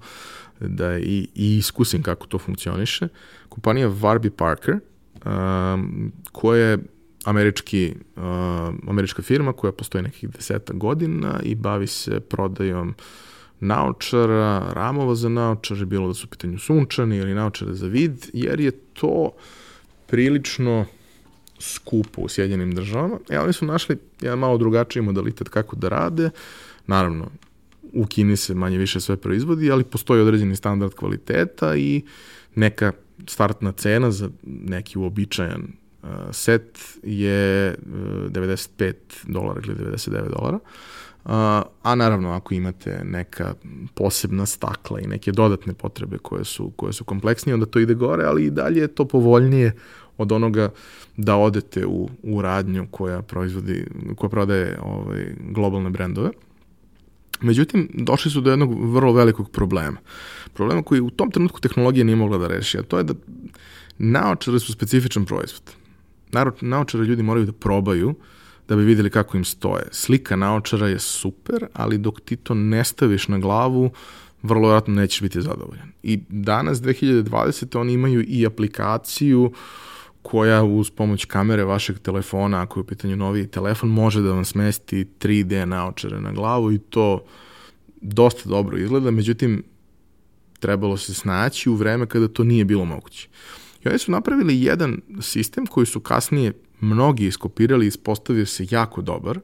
da 0.61 0.99
i, 0.99 1.29
i 1.35 1.57
iskusim 1.57 2.03
kako 2.03 2.27
to 2.27 2.39
funkcioniše. 2.39 3.09
Kompanija 3.49 3.89
Warby 3.89 4.31
Parker, 4.31 4.79
um, 5.25 6.13
koja 6.33 6.67
je 6.67 6.79
američki, 7.25 7.95
uh, 8.17 8.23
američka 8.89 9.23
firma 9.23 9.53
koja 9.53 9.73
postoji 9.73 10.03
nekih 10.03 10.31
deseta 10.31 10.73
godina 10.73 11.41
i 11.43 11.55
bavi 11.55 11.87
se 11.87 12.21
prodajom 12.21 12.89
uh, 12.89 12.95
naočara, 13.61 14.73
ramova 14.73 15.15
za 15.15 15.29
naočare, 15.29 15.85
bilo 15.85 16.09
da 16.09 16.15
su 16.15 16.27
u 16.27 16.31
pitanju 16.31 16.59
sunčani 16.59 17.17
ili 17.17 17.35
naočare 17.35 17.75
za 17.75 17.87
vid, 17.87 18.27
jer 18.33 18.61
je 18.61 18.71
to 18.71 19.31
prilično 20.07 20.87
skupo 21.59 22.21
u 22.21 22.29
Sjedinjenim 22.29 22.75
državama. 22.75 23.19
E, 23.29 23.39
oni 23.39 23.53
su 23.53 23.67
našli 23.67 23.99
jedan 24.21 24.39
malo 24.39 24.59
drugačiji 24.59 25.03
modalitet 25.03 25.49
kako 25.49 25.77
da 25.77 25.89
rade. 25.89 26.31
Naravno, 26.87 27.31
u 27.93 28.07
Kini 28.07 28.37
se 28.37 28.55
manje 28.55 28.79
više 28.79 29.01
sve 29.01 29.17
proizvodi, 29.17 29.71
ali 29.71 29.85
postoji 29.85 30.23
određeni 30.23 30.57
standard 30.57 30.95
kvaliteta 30.95 31.77
i 31.77 32.03
neka 32.55 32.93
startna 33.27 33.73
cena 33.73 34.11
za 34.11 34.31
neki 34.43 34.99
uobičajan 34.99 35.63
uh, 36.03 36.09
set 36.33 36.79
je 37.03 37.75
uh, 37.87 38.33
95 38.33 38.95
dolara 39.27 39.61
ili 39.65 39.75
99 39.75 40.39
dolara. 40.39 40.59
Uh, 41.25 41.31
a 41.83 41.95
naravno 41.95 42.31
ako 42.31 42.55
imate 42.55 43.01
neka 43.05 43.55
posebna 43.95 44.47
stakla 44.47 45.01
i 45.01 45.07
neke 45.07 45.33
dodatne 45.33 45.75
potrebe 45.75 46.19
koje 46.19 46.45
su, 46.45 46.71
koje 46.77 46.93
su 46.93 47.05
kompleksnije, 47.05 47.55
onda 47.55 47.67
to 47.67 47.79
ide 47.79 47.95
gore, 47.95 48.25
ali 48.25 48.45
i 48.45 48.51
dalje 48.51 48.81
je 48.81 48.89
to 48.89 49.05
povoljnije 49.05 49.73
od 50.19 50.33
onoga 50.33 50.71
da 51.17 51.37
odete 51.37 51.87
u, 51.87 52.09
u 52.23 52.43
radnju 52.43 52.87
koja 52.91 53.23
proizvodi, 53.23 53.87
koja 54.17 54.31
prodaje 54.31 54.79
ovaj, 54.83 55.35
globalne 55.51 55.91
brendove. 55.91 56.31
Međutim, 57.41 57.89
došli 57.95 58.31
su 58.31 58.41
do 58.41 58.51
jednog 58.51 58.95
vrlo 58.95 59.13
velikog 59.13 59.51
problema. 59.51 59.97
Problema 60.53 60.83
koji 60.83 61.01
u 61.01 61.11
tom 61.11 61.31
trenutku 61.31 61.61
tehnologija 61.61 62.05
nije 62.05 62.17
mogla 62.17 62.39
da 62.39 62.49
reši, 62.49 62.79
a 62.79 62.83
to 62.83 62.99
je 62.99 63.05
da 63.05 63.15
naočare 63.99 64.59
su 64.59 64.73
specifičan 64.73 65.25
proizvod. 65.25 65.63
Naočare 66.61 67.05
ljudi 67.05 67.23
moraju 67.23 67.47
da 67.47 67.53
probaju 67.53 68.09
uh, 68.09 68.15
da 68.69 68.77
bi 68.77 68.85
videli 68.85 69.11
kako 69.11 69.37
im 69.37 69.45
stoje. 69.45 69.85
Slika 69.91 70.37
naočara 70.37 70.89
je 70.89 70.99
super, 70.99 71.67
ali 71.73 71.99
dok 71.99 72.21
ti 72.21 72.37
to 72.37 72.55
ne 72.55 72.85
staviš 72.85 73.29
na 73.29 73.39
glavu, 73.39 73.91
vrlo 74.43 74.63
vjerojatno 74.63 74.95
nećeš 74.95 75.21
biti 75.21 75.43
zadovoljan. 75.43 75.93
I 76.03 76.21
danas, 76.29 76.79
2020. 76.79 77.79
oni 77.79 77.93
imaju 77.93 78.25
i 78.29 78.47
aplikaciju 78.47 79.53
koja 80.25 80.63
uz 80.63 80.91
pomoć 80.91 81.25
kamere 81.25 81.65
vašeg 81.65 81.99
telefona, 81.99 82.63
ako 82.63 82.81
je 82.81 82.83
u 82.83 82.87
pitanju 82.87 83.17
noviji 83.17 83.47
telefon, 83.47 83.91
može 83.91 84.23
da 84.23 84.33
vam 84.33 84.45
smesti 84.45 85.05
3D 85.21 85.65
naočare 85.65 86.21
na 86.21 86.33
glavu 86.33 86.73
i 86.73 86.79
to 86.79 87.25
dosta 88.01 88.49
dobro 88.49 88.79
izgleda, 88.79 89.11
međutim, 89.11 89.63
trebalo 90.61 90.97
se 90.97 91.15
snaći 91.15 91.71
u 91.71 91.75
vreme 91.75 92.07
kada 92.07 92.29
to 92.29 92.45
nije 92.45 92.65
bilo 92.65 92.85
moguće. 92.85 93.29
I 93.85 93.89
oni 93.89 93.99
su 93.99 94.13
napravili 94.13 94.63
jedan 94.63 95.01
sistem 95.21 95.67
koji 95.67 95.87
su 95.87 96.01
kasnije 96.01 96.53
mnogi 96.81 97.27
iskopirali 97.27 97.85
i 97.85 97.89
ispostavio 97.89 98.47
se 98.47 98.67
jako 98.71 99.03
dobar, 99.03 99.39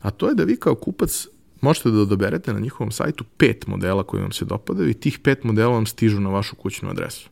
a 0.00 0.10
to 0.10 0.28
je 0.28 0.34
da 0.34 0.44
vi 0.44 0.56
kao 0.56 0.74
kupac 0.74 1.26
možete 1.60 1.90
da 1.90 2.00
odaberete 2.00 2.52
na 2.52 2.60
njihovom 2.60 2.92
sajtu 2.92 3.24
pet 3.24 3.66
modela 3.66 4.02
koji 4.02 4.22
vam 4.22 4.32
se 4.32 4.44
dopadaju 4.44 4.90
i 4.90 4.94
tih 4.94 5.18
pet 5.18 5.44
modela 5.44 5.72
vam 5.72 5.86
stižu 5.86 6.20
na 6.20 6.30
vašu 6.30 6.56
kućnu 6.56 6.90
adresu. 6.90 7.30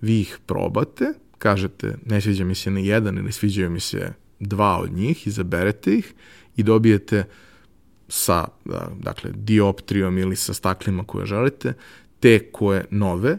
Vi 0.00 0.20
ih 0.20 0.38
probate, 0.46 1.12
kažete 1.38 1.96
ne 2.06 2.20
sviđa 2.20 2.44
mi 2.44 2.54
se 2.54 2.70
ni 2.70 2.86
jedan 2.86 3.18
ili 3.18 3.32
sviđaju 3.32 3.70
mi 3.70 3.80
se 3.80 4.12
dva 4.40 4.78
od 4.78 4.92
njih, 4.92 5.26
izaberete 5.26 5.94
ih 5.94 6.14
i 6.56 6.62
dobijete 6.62 7.24
sa, 8.08 8.48
da, 8.64 8.90
dakle, 9.00 9.30
dioptrijom 9.34 10.18
ili 10.18 10.36
sa 10.36 10.54
staklima 10.54 11.04
koje 11.04 11.26
želite, 11.26 11.72
te 12.20 12.50
koje 12.52 12.84
nove, 12.90 13.38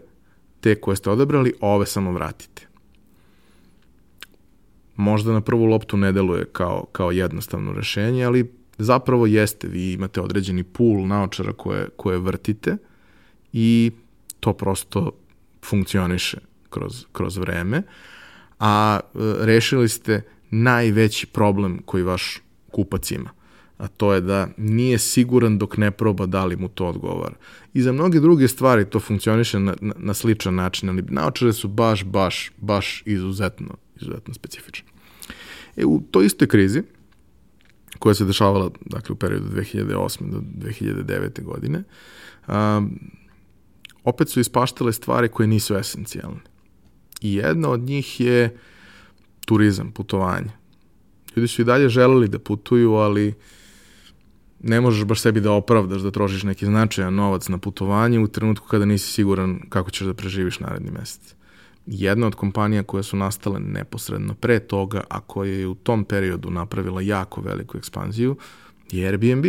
te 0.61 0.75
koje 0.75 0.95
ste 0.95 1.09
odabrali, 1.09 1.53
ove 1.61 1.85
samo 1.85 2.11
vratite. 2.11 2.67
Možda 4.95 5.33
na 5.33 5.41
prvu 5.41 5.65
loptu 5.65 5.97
ne 5.97 6.11
deluje 6.11 6.45
kao, 6.45 6.85
kao 6.91 7.11
jednostavno 7.11 7.73
rešenje, 7.73 8.23
ali 8.23 8.51
zapravo 8.77 9.25
jeste. 9.25 9.67
Vi 9.67 9.93
imate 9.93 10.21
određeni 10.21 10.63
pool 10.63 11.07
naočara 11.07 11.53
koje, 11.53 11.89
koje 11.95 12.17
vrtite 12.17 12.77
i 13.53 13.91
to 14.39 14.53
prosto 14.53 15.11
funkcioniše 15.65 16.37
kroz, 16.75 17.05
kroz 17.12 17.38
vreme, 17.38 17.82
a 18.60 19.00
e, 19.03 19.17
rešili 19.46 19.89
ste 19.89 20.22
najveći 20.51 21.27
problem 21.27 21.79
koji 21.86 22.03
vaš 22.03 22.41
kupac 22.72 23.12
ima 23.12 23.29
a 23.77 23.88
to 23.88 24.13
je 24.13 24.22
da 24.22 24.48
nije 24.58 25.00
siguran 25.00 25.58
dok 25.58 25.77
ne 25.77 25.91
proba 25.91 26.25
da 26.25 26.46
li 26.46 26.55
mu 26.55 26.67
to 26.67 26.88
odgovara. 26.88 27.36
I 27.74 27.82
za 27.82 27.91
mnoge 27.91 28.20
druge 28.20 28.48
stvari 28.48 28.86
to 28.86 29.00
funkcioniše 29.00 29.60
na, 29.60 29.75
na, 29.82 29.94
na 29.98 30.13
sličan 30.13 30.55
način, 30.55 30.89
ali 30.89 31.03
naočare 31.08 31.53
su 31.53 31.67
baš, 31.67 32.03
baš, 32.03 32.51
baš 32.58 33.03
izuzetno, 33.05 33.77
izuzetno 34.01 34.34
specifične. 34.34 34.88
E, 35.75 35.86
u 35.86 36.01
toj 36.12 36.25
istoj 36.25 36.48
krizi, 36.48 36.84
koja 38.00 38.15
se 38.15 38.25
dešavala 38.25 38.70
dakle, 38.86 39.13
u 39.13 39.15
periodu 39.15 39.46
2008. 39.50 40.32
do 40.32 40.41
2009. 40.67 41.44
godine, 41.44 41.84
um, 42.48 43.00
opet 44.03 44.29
su 44.29 44.39
ispaštale 44.39 44.94
stvari 44.94 45.27
koje 45.27 45.48
nisu 45.48 45.75
esencijalne. 45.75 46.54
I 47.22 47.34
jedna 47.34 47.69
od 47.69 47.79
njih 47.79 48.19
je 48.19 48.57
turizam, 49.45 49.91
putovanje. 49.91 50.51
Ljudi 51.36 51.48
su 51.48 51.62
i 51.62 51.65
dalje 51.65 51.89
želeli 51.89 52.27
da 52.27 52.39
putuju, 52.39 52.93
ali 52.93 53.34
ne 54.60 54.81
možeš 54.81 55.05
baš 55.05 55.22
sebi 55.22 55.41
da 55.41 55.51
opravdaš 55.51 56.01
da 56.01 56.12
trošiš 56.12 56.43
neki 56.43 56.65
značajan 56.65 57.15
novac 57.15 57.48
na 57.48 57.57
putovanje 57.57 58.19
u 58.19 58.27
trenutku 58.27 58.67
kada 58.67 58.86
nisi 58.86 59.12
siguran 59.12 59.60
kako 59.69 59.91
ćeš 59.91 60.07
da 60.07 60.13
preživiš 60.13 60.60
naredni 60.60 60.91
mesec. 60.91 61.36
Jedna 61.86 62.27
od 62.27 62.36
kompanija 62.36 62.84
koje 62.84 63.03
su 63.03 63.17
nastale 63.17 63.60
neposredno 63.60 64.34
pre 64.34 64.60
toga, 64.60 65.03
a 65.10 65.19
koja 65.19 65.51
je 65.51 65.67
u 65.67 65.75
tom 65.75 66.03
periodu 66.03 66.50
napravila 66.50 67.01
jako 67.01 67.41
veliku 67.41 67.77
ekspanziju, 67.77 68.38
je 68.91 69.07
Airbnb. 69.07 69.45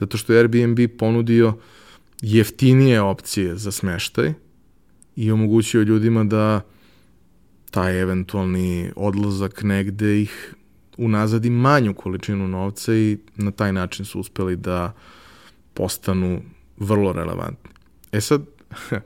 Zato 0.00 0.16
što 0.16 0.32
je 0.32 0.38
Airbnb 0.38 0.78
ponudio 0.98 1.54
jeftinije 2.22 3.00
opcije 3.00 3.56
za 3.56 3.72
smeštaj 3.72 4.32
i 5.16 5.30
omogućio 5.30 5.82
ljudima 5.82 6.24
da 6.24 6.60
taj 7.74 8.00
eventualni 8.00 8.90
odlazak 8.96 9.62
negde 9.62 10.20
ih 10.20 10.54
unazadi 10.96 11.50
manju 11.50 11.94
količinu 11.94 12.48
novca 12.48 12.94
i 12.94 13.18
na 13.36 13.50
taj 13.50 13.72
način 13.72 14.04
su 14.04 14.20
uspeli 14.20 14.56
da 14.56 14.92
postanu 15.74 16.42
vrlo 16.76 17.12
relevantni. 17.12 17.70
E 18.12 18.20
sad, 18.20 18.42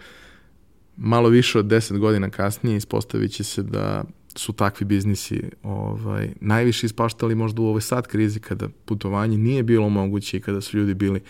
malo 1.12 1.28
više 1.28 1.58
od 1.58 1.66
10 1.66 1.98
godina 1.98 2.30
kasnije 2.30 2.76
ispostavit 2.76 3.32
će 3.32 3.44
se 3.44 3.62
da 3.62 4.04
su 4.36 4.52
takvi 4.52 4.86
biznisi 4.86 5.42
ovaj, 5.62 6.30
najviše 6.40 6.86
ispaštali 6.86 7.34
možda 7.34 7.62
u 7.62 7.66
ovoj 7.66 7.80
sad 7.80 8.06
krizi 8.06 8.40
kada 8.40 8.68
putovanje 8.84 9.38
nije 9.38 9.62
bilo 9.62 9.88
moguće 9.88 10.36
i 10.36 10.40
kada 10.40 10.60
su 10.60 10.78
ljudi 10.78 10.94
bili 10.94 11.20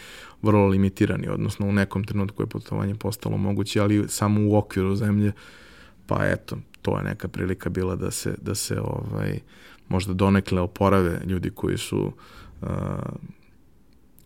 vrlo 0.42 0.66
limitirani, 0.66 1.28
odnosno 1.28 1.66
u 1.66 1.72
nekom 1.72 2.04
trenutku 2.04 2.42
je 2.42 2.46
putovanje 2.46 2.94
postalo 2.94 3.36
moguće, 3.36 3.80
ali 3.80 4.04
samo 4.08 4.40
u 4.48 4.56
okviru 4.56 4.96
zemlje, 4.96 5.32
pa 6.08 6.26
eto, 6.26 6.58
to 6.82 6.98
je 6.98 7.04
neka 7.04 7.28
prilika 7.28 7.70
bila 7.70 7.96
da 7.96 8.10
se, 8.10 8.34
da 8.42 8.54
se 8.54 8.80
ovaj, 8.80 9.38
možda 9.88 10.12
donekle 10.12 10.60
oporave 10.60 11.20
ljudi 11.26 11.50
koji 11.50 11.78
su 11.78 12.12
uh, 12.62 12.68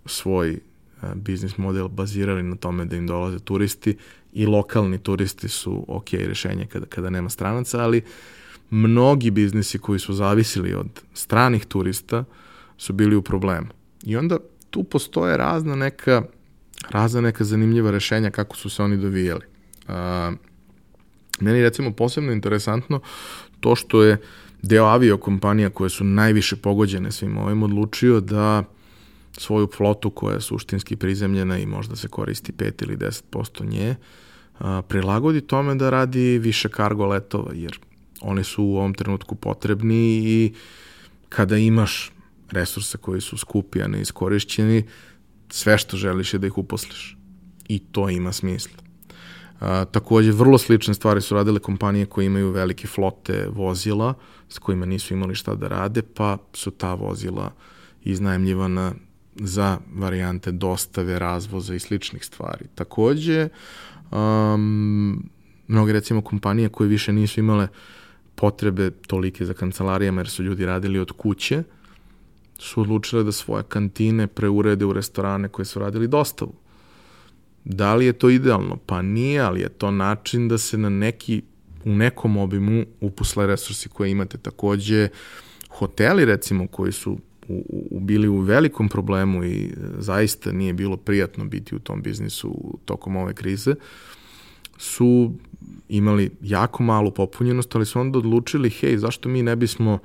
svoj 0.07 0.53
uh, 0.53 1.15
biznis 1.15 1.59
model 1.59 1.89
bazirali 1.89 2.43
na 2.43 2.57
tome 2.57 2.85
da 2.85 2.97
im 2.97 3.07
dolaze 3.07 3.39
turisti 3.39 3.97
i 4.33 4.47
lokalni 4.47 4.99
turisti 4.99 5.49
su 5.49 5.85
ok 5.89 6.13
rešenje 6.13 6.67
kada, 6.67 6.87
kada 6.87 7.11
nema 7.11 7.29
stranaca, 7.29 7.79
ali 7.79 8.03
mnogi 8.71 9.31
biznisi 9.31 9.79
koji 9.79 9.99
su 9.99 10.13
zavisili 10.13 10.75
od 10.75 11.03
stranih 11.15 11.65
turista 11.67 12.25
su 12.79 12.93
bili 12.93 13.17
u 13.17 13.23
problemu. 13.23 13.67
I 14.05 14.17
onda 14.17 14.39
tu 14.71 14.85
postoje 14.85 15.37
razna 15.37 15.77
neka 15.77 16.23
razna 16.91 17.21
neka 17.21 17.45
zanimljiva 17.45 17.91
rešenja 17.91 18.31
kako 18.31 18.57
su 18.57 18.71
se 18.71 18.83
oni 18.83 18.97
dovijali. 18.97 19.47
Uh, 19.89 19.95
meni 21.43 21.63
recimo 21.63 21.93
posebno 21.93 22.33
interesantno 22.33 23.01
to 23.61 23.77
što 23.77 24.03
je 24.03 24.21
deo 24.63 24.85
avio 24.85 25.17
kompanija 25.17 25.71
koje 25.71 25.91
su 25.91 26.05
najviše 26.05 26.57
pogođene 26.57 27.13
svim 27.13 27.39
ovim 27.39 27.63
odlučio 27.63 28.21
da 28.21 28.65
svoju 29.39 29.69
flotu 29.77 30.11
koja 30.11 30.35
je 30.35 30.41
suštinski 30.41 30.97
prizemljena 30.97 31.59
i 31.59 31.67
možda 31.67 31.97
se 31.97 32.09
koristi 32.09 32.53
5 32.53 32.83
ili 32.83 32.97
10% 32.97 33.67
nje, 33.67 33.95
prilagodi 34.89 35.41
tome 35.41 35.75
da 35.75 35.91
radi 35.91 36.39
više 36.39 36.69
kargo 36.69 37.07
letova, 37.07 37.53
jer 37.55 37.79
oni 38.21 38.45
su 38.45 38.65
u 38.65 38.77
ovom 38.77 38.95
trenutku 38.95 39.35
potrebni 39.35 40.23
i 40.25 40.53
kada 41.29 41.57
imaš 41.57 42.13
resurse 42.51 42.99
koji 42.99 43.21
su 43.21 43.37
skupi, 43.39 43.83
a 43.83 43.87
ne 43.89 44.01
iskorišćeni, 44.01 44.85
sve 45.51 45.79
što 45.79 45.97
želiš 45.97 46.35
je 46.35 46.39
da 46.39 46.47
ih 46.47 46.59
uposliš. 46.59 47.17
I 47.69 47.79
to 47.79 48.11
ima 48.11 48.33
smisla. 48.33 48.92
A, 49.63 49.85
takođe, 49.85 50.33
vrlo 50.33 50.59
slične 50.59 50.95
stvari 50.95 51.21
su 51.21 51.35
radile 51.35 51.61
kompanije 51.61 52.07
koje 52.07 52.27
imaju 52.27 52.51
velike 52.51 52.87
flote 52.87 53.47
vozila, 53.51 54.15
s 54.49 54.59
kojima 54.59 54.87
nisu 54.87 55.15
imali 55.15 55.35
šta 55.35 55.55
da 55.55 55.69
rade, 55.69 56.03
pa 56.03 56.39
su 56.53 56.71
ta 56.71 56.95
vozila 56.95 57.53
iznajemljivana 58.05 58.93
za 59.37 59.79
varijante 59.95 60.53
dostave, 60.53 61.19
razvoza 61.19 61.75
i 61.75 61.79
sličnih 61.79 62.25
stvari. 62.25 62.65
Takođe, 62.75 63.49
um, 64.11 65.31
mnoge 65.69 65.93
recimo 65.93 66.21
kompanije 66.23 66.69
koje 66.69 66.89
više 66.89 67.13
nisu 67.13 67.41
imale 67.41 67.69
potrebe 68.35 68.91
tolike 68.91 69.45
za 69.45 69.55
kancelarijama 69.55 70.21
jer 70.21 70.29
su 70.29 70.43
ljudi 70.43 70.67
radili 70.67 70.99
od 70.99 71.13
kuće, 71.13 71.63
su 72.59 72.81
odlučile 72.81 73.23
da 73.25 73.33
svoje 73.33 73.63
kantine 73.63 74.27
preurede 74.27 74.85
u 74.85 74.93
restorane 74.93 75.49
koje 75.49 75.67
su 75.67 75.79
radili 75.79 76.09
dostavu. 76.09 76.62
Da 77.65 77.95
li 77.95 78.07
je 78.07 78.13
to 78.13 78.31
idealno? 78.31 78.77
Pa 78.87 79.03
nije, 79.03 79.41
ali 79.41 79.61
je 79.61 79.69
to 79.69 79.91
način 79.91 80.49
da 80.49 80.59
se 80.59 80.79
na 80.79 80.89
neki 80.89 81.43
u 81.85 81.91
nekom 81.91 82.37
obimu 82.37 82.85
upusle 83.01 83.47
resursi 83.47 83.89
koje 83.89 84.11
imate. 84.11 84.39
Takođe, 84.39 85.09
hoteli 85.69 86.25
recimo 86.25 86.67
koji 86.67 86.93
su 86.93 87.19
u, 87.49 87.89
u, 87.91 88.01
bili 88.01 88.29
u 88.29 88.39
velikom 88.39 88.89
problemu 88.89 89.45
i 89.45 89.65
e, 89.65 89.71
zaista 89.99 90.53
nije 90.53 90.73
bilo 90.73 90.97
prijatno 90.97 91.45
biti 91.45 91.77
u 91.77 91.79
tom 91.79 92.03
biznisu 92.03 92.79
tokom 92.85 93.17
ove 93.17 93.35
krize, 93.35 93.75
su 94.79 95.33
imali 95.89 96.31
jako 96.43 96.83
malu 96.83 97.11
popunjenost, 97.11 97.75
ali 97.75 97.87
su 97.87 98.01
onda 98.01 98.19
odlučili, 98.19 98.71
hej, 98.71 98.99
zašto 98.99 99.29
mi 99.29 99.43
ne 99.43 99.57
bismo 99.57 99.99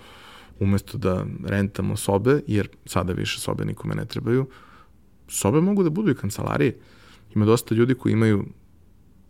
umesto 0.60 0.98
da 0.98 1.26
rentamo 1.46 1.96
sobe, 1.96 2.42
jer 2.48 2.70
sada 2.86 3.14
više 3.14 3.40
sobe 3.40 3.66
nikome 3.66 3.96
ne 3.96 4.06
trebaju, 4.06 4.48
sobe 5.28 5.62
mogu 5.62 5.84
da 5.84 5.90
budu 5.90 6.12
i 6.12 6.16
kancelarije. 6.16 6.78
Ima 7.36 7.46
dosta 7.46 7.76
ljudi 7.76 7.94
koji 7.94 8.14
imaju 8.14 8.46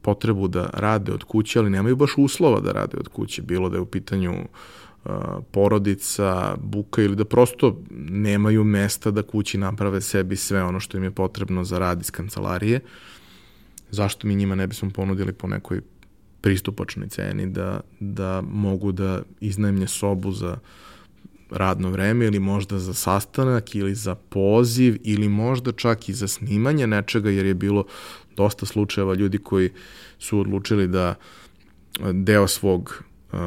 potrebu 0.01 0.47
da 0.47 0.69
rade 0.73 1.13
od 1.13 1.23
kuće, 1.23 1.59
ali 1.59 1.69
nemaju 1.69 1.95
baš 1.95 2.13
uslova 2.17 2.59
da 2.59 2.71
rade 2.71 2.97
od 2.97 3.07
kuće, 3.07 3.41
bilo 3.41 3.69
da 3.69 3.77
je 3.77 3.81
u 3.81 3.85
pitanju 3.85 4.31
uh, 4.39 5.11
porodica, 5.51 6.55
buka 6.61 7.01
ili 7.01 7.15
da 7.15 7.25
prosto 7.25 7.81
nemaju 8.09 8.63
mesta 8.63 9.11
da 9.11 9.23
kući 9.23 9.57
naprave 9.57 10.01
sebi 10.01 10.35
sve 10.35 10.63
ono 10.63 10.79
što 10.79 10.97
im 10.97 11.03
je 11.03 11.11
potrebno 11.11 11.63
za 11.63 11.79
rad 11.79 12.01
iz 12.01 12.11
kancelarije. 12.11 12.79
Zašto 13.91 14.27
mi 14.27 14.35
njima 14.35 14.55
ne 14.55 14.67
bismo 14.67 14.89
ponudili 14.89 15.33
po 15.33 15.47
nekoj 15.47 15.81
pristupačnoj 16.41 17.07
ceni 17.07 17.49
da, 17.51 17.79
da 17.99 18.41
mogu 18.41 18.91
da 18.91 19.21
iznajmlje 19.39 19.87
sobu 19.87 20.31
za 20.31 20.57
radno 21.49 21.89
vreme 21.89 22.25
ili 22.25 22.39
možda 22.39 22.79
za 22.79 22.93
sastanak 22.93 23.75
ili 23.75 23.95
za 23.95 24.15
poziv 24.15 24.97
ili 25.03 25.29
možda 25.29 25.71
čak 25.71 26.09
i 26.09 26.13
za 26.13 26.27
snimanje 26.27 26.87
nečega 26.87 27.29
jer 27.29 27.45
je 27.45 27.53
bilo 27.53 27.85
dosta 28.35 28.65
slučajeva 28.65 29.13
ljudi 29.13 29.37
koji 29.37 29.69
su 30.19 30.39
odlučili 30.39 30.87
da 30.87 31.15
deo 31.99 32.47
svog 32.47 33.03
uh, 33.31 33.39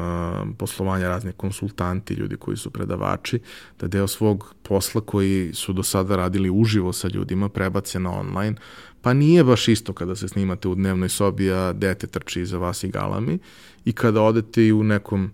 poslovanja 0.57 1.07
razne 1.07 1.31
konsultanti, 1.31 2.13
ljudi 2.13 2.35
koji 2.35 2.57
su 2.57 2.71
predavači, 2.71 3.39
da 3.79 3.87
deo 3.87 4.07
svog 4.07 4.55
posla 4.63 5.01
koji 5.01 5.53
su 5.53 5.73
do 5.73 5.83
sada 5.83 6.15
radili 6.15 6.49
uživo 6.49 6.93
sa 6.93 7.07
ljudima 7.07 7.49
prebace 7.49 7.99
na 7.99 8.11
online, 8.11 8.55
pa 9.01 9.13
nije 9.13 9.43
baš 9.43 9.67
isto 9.67 9.93
kada 9.93 10.15
se 10.15 10.27
snimate 10.27 10.67
u 10.67 10.75
dnevnoj 10.75 11.09
sobi, 11.09 11.51
a 11.51 11.73
dete 11.73 12.07
trči 12.07 12.41
iza 12.41 12.57
vas 12.57 12.83
i 12.83 12.87
galami 12.87 13.39
i 13.85 13.93
kada 13.93 14.21
odete 14.21 14.65
i 14.65 14.73
u 14.73 14.83
nekom 14.83 15.31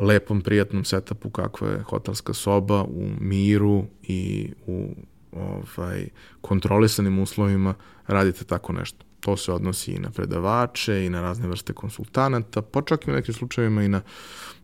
lepom, 0.00 0.40
prijatnom 0.40 0.84
setupu 0.84 1.30
kakva 1.30 1.68
je 1.68 1.82
hotelska 1.82 2.34
soba 2.34 2.82
u 2.82 3.08
miru 3.20 3.84
i 4.02 4.50
u 4.66 4.94
ovaj, 5.32 6.08
kontrolisanim 6.40 7.18
uslovima 7.18 7.74
radite 8.06 8.44
tako 8.44 8.72
nešto. 8.72 9.04
to 9.20 9.36
se 9.36 9.52
odnosi 9.52 9.92
i 9.92 9.98
na 9.98 10.10
predavače 10.10 11.04
i 11.04 11.10
na 11.10 11.20
razne 11.20 11.48
vrste 11.48 11.72
konsultanata, 11.72 12.62
pa 12.62 12.82
čak 12.82 13.06
i 13.06 13.10
u 13.10 13.14
nekim 13.14 13.34
slučajevima 13.34 13.82
i 13.82 13.88
na, 13.88 14.00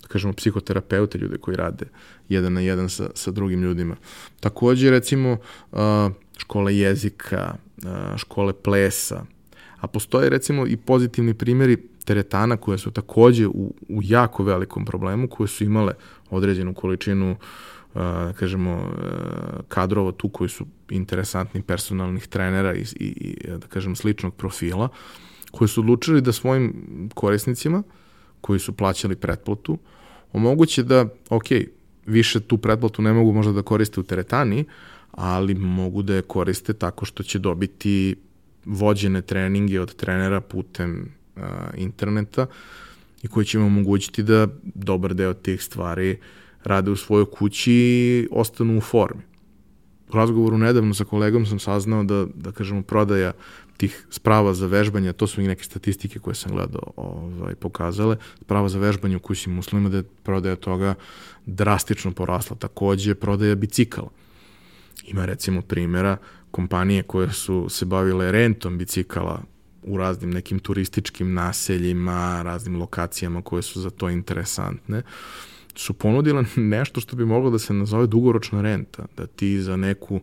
da 0.02 0.08
kažemo, 0.08 0.32
psihoterapeute, 0.32 1.18
ljude 1.18 1.38
koji 1.38 1.56
rade 1.56 1.86
jedan 2.28 2.52
na 2.52 2.60
jedan 2.60 2.88
sa, 2.88 3.10
sa 3.14 3.30
drugim 3.30 3.62
ljudima. 3.62 3.96
Takođe, 4.40 4.90
recimo, 4.90 5.36
škole 6.36 6.76
jezika, 6.76 7.54
škole 8.16 8.52
plesa, 8.52 9.24
a 9.80 9.86
postoje 9.86 10.30
recimo 10.30 10.66
i 10.66 10.76
pozitivni 10.76 11.34
primjeri 11.34 11.76
teretana 12.06 12.56
koje 12.56 12.78
su 12.78 12.90
takođe 12.90 13.46
u, 13.46 13.74
u 13.88 14.00
jako 14.02 14.44
velikom 14.44 14.84
problemu, 14.84 15.28
koje 15.28 15.48
su 15.48 15.64
imale 15.64 15.92
određenu 16.30 16.74
količinu 16.74 17.30
uh, 17.30 17.38
kažemo, 18.38 18.92
kadrova 19.68 20.12
tu 20.12 20.28
koji 20.28 20.48
su 20.48 20.66
interesantni 20.90 21.62
personalnih 21.62 22.26
trenera 22.26 22.74
i, 22.74 22.84
i, 23.00 23.06
i 23.06 23.50
da 23.58 23.66
kažem, 23.66 23.96
sličnog 23.96 24.34
profila, 24.34 24.88
koji 25.50 25.68
su 25.68 25.80
odlučili 25.80 26.20
da 26.20 26.32
svojim 26.32 26.74
korisnicima, 27.14 27.82
koji 28.40 28.58
su 28.58 28.72
plaćali 28.72 29.16
pretplatu, 29.16 29.78
omoguće 30.32 30.82
da, 30.82 31.06
ok, 31.30 31.44
više 32.06 32.40
tu 32.40 32.58
pretplatu 32.58 33.02
ne 33.02 33.12
mogu 33.12 33.32
možda 33.32 33.52
da 33.52 33.62
koriste 33.62 34.00
u 34.00 34.02
teretani, 34.02 34.64
ali 35.10 35.54
mogu 35.54 36.02
da 36.02 36.14
je 36.14 36.22
koriste 36.22 36.72
tako 36.72 37.04
što 37.04 37.22
će 37.22 37.38
dobiti 37.38 38.16
vođene 38.64 39.22
treninge 39.22 39.80
od 39.80 39.94
trenera 39.94 40.40
putem 40.40 41.15
uh, 41.36 41.42
interneta 41.76 42.46
i 43.22 43.28
koji 43.28 43.46
će 43.46 43.58
im 43.58 43.64
omogućiti 43.64 44.22
da 44.22 44.48
dobar 44.64 45.14
deo 45.14 45.34
tih 45.34 45.62
stvari 45.62 46.18
rade 46.64 46.90
u 46.90 46.96
svojoj 46.96 47.26
kući 47.30 47.72
i 47.72 48.28
ostanu 48.30 48.78
u 48.78 48.80
formi. 48.80 49.22
U 50.08 50.16
razgovoru 50.16 50.58
nedavno 50.58 50.94
sa 50.94 51.04
kolegom 51.04 51.46
sam 51.46 51.58
saznao 51.58 52.04
da, 52.04 52.26
da 52.34 52.52
kažemo, 52.52 52.82
prodaja 52.82 53.32
tih 53.76 54.06
sprava 54.10 54.54
za 54.54 54.66
vežbanje, 54.66 55.12
to 55.12 55.26
su 55.26 55.40
i 55.40 55.46
neke 55.46 55.64
statistike 55.64 56.18
koje 56.18 56.34
sam 56.34 56.52
gledao 56.52 56.92
ovaj, 56.96 57.54
pokazale, 57.54 58.16
sprava 58.40 58.68
za 58.68 58.78
vežbanje 58.78 59.16
u 59.16 59.20
kući 59.20 59.50
muslima 59.50 59.88
da 59.88 59.96
je 59.96 60.02
prodaja 60.02 60.56
toga 60.56 60.94
drastično 61.46 62.12
porasla. 62.12 62.56
Takođe, 62.56 63.14
prodaja 63.14 63.54
bicikala. 63.54 64.08
Ima 65.04 65.24
recimo 65.24 65.62
primjera 65.62 66.16
kompanije 66.50 67.02
koje 67.02 67.32
su 67.32 67.66
se 67.68 67.84
bavile 67.84 68.32
rentom 68.32 68.78
bicikala 68.78 69.42
u 69.86 69.96
raznim 69.96 70.30
nekim 70.30 70.58
turističkim 70.58 71.34
naseljima, 71.34 72.42
raznim 72.42 72.76
lokacijama 72.76 73.42
koje 73.42 73.62
su 73.62 73.80
za 73.80 73.90
to 73.90 74.10
interesantne. 74.10 75.02
Su 75.74 75.92
ponudile 75.92 76.44
nešto 76.56 77.00
što 77.00 77.16
bi 77.16 77.24
moglo 77.24 77.50
da 77.50 77.58
se 77.58 77.74
nazove 77.74 78.06
dugoročna 78.06 78.62
renta, 78.62 79.06
da 79.16 79.26
ti 79.26 79.60
za 79.60 79.76
neku 79.76 80.20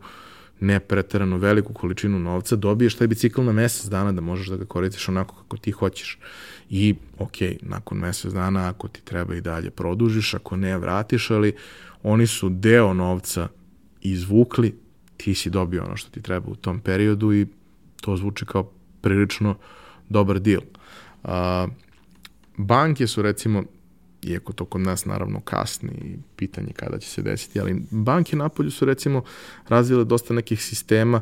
ne 0.59 0.79
preterano 0.79 1.37
veliku 1.37 1.73
količinu 1.73 2.19
novca 2.19 2.55
dobiješ 2.55 2.95
taj 2.95 3.07
bicikl 3.07 3.41
na 3.41 3.51
mesec 3.51 3.85
dana 3.85 4.11
da 4.11 4.21
možeš 4.21 4.47
da 4.47 4.57
ga 4.57 4.65
koristiš 4.65 5.09
onako 5.09 5.35
kako 5.35 5.57
ti 5.57 5.71
hoćeš. 5.71 6.17
I, 6.69 6.95
ok, 7.19 7.35
nakon 7.61 7.97
mesec 7.97 8.33
dana, 8.33 8.69
ako 8.69 8.87
ti 8.87 9.01
treba 9.01 9.35
i 9.35 9.41
dalje 9.41 9.69
produžiš, 9.69 10.33
ako 10.33 10.55
ne, 10.55 10.77
vratiš, 10.77 11.31
ali 11.31 11.55
oni 12.03 12.27
su 12.27 12.49
deo 12.49 12.93
novca 12.93 13.47
izvukli, 14.01 14.75
ti 15.17 15.35
si 15.35 15.49
dobio 15.49 15.83
ono 15.83 15.97
što 15.97 16.09
ti 16.09 16.21
treba 16.21 16.51
u 16.51 16.55
tom 16.55 16.79
periodu 16.79 17.33
i 17.33 17.47
to 18.01 18.17
zvuči 18.17 18.45
kao 18.45 18.71
prilično 19.03 19.55
dobar 20.09 20.39
deal. 20.39 20.61
A, 21.23 21.67
banke 22.57 23.07
su 23.07 23.21
recimo 23.21 23.63
iako 24.23 24.53
to 24.53 24.65
kod 24.65 24.81
nas 24.81 25.05
naravno 25.05 25.39
kasni 25.41 25.91
i 25.91 26.15
pitanje 26.35 26.73
kada 26.75 26.99
će 26.99 27.09
se 27.09 27.21
desiti, 27.21 27.59
ali 27.59 27.81
banke 27.91 28.35
napolju 28.35 28.71
su 28.71 28.85
recimo 28.85 29.23
razvile 29.67 30.05
dosta 30.05 30.33
nekih 30.33 30.63
sistema 30.63 31.21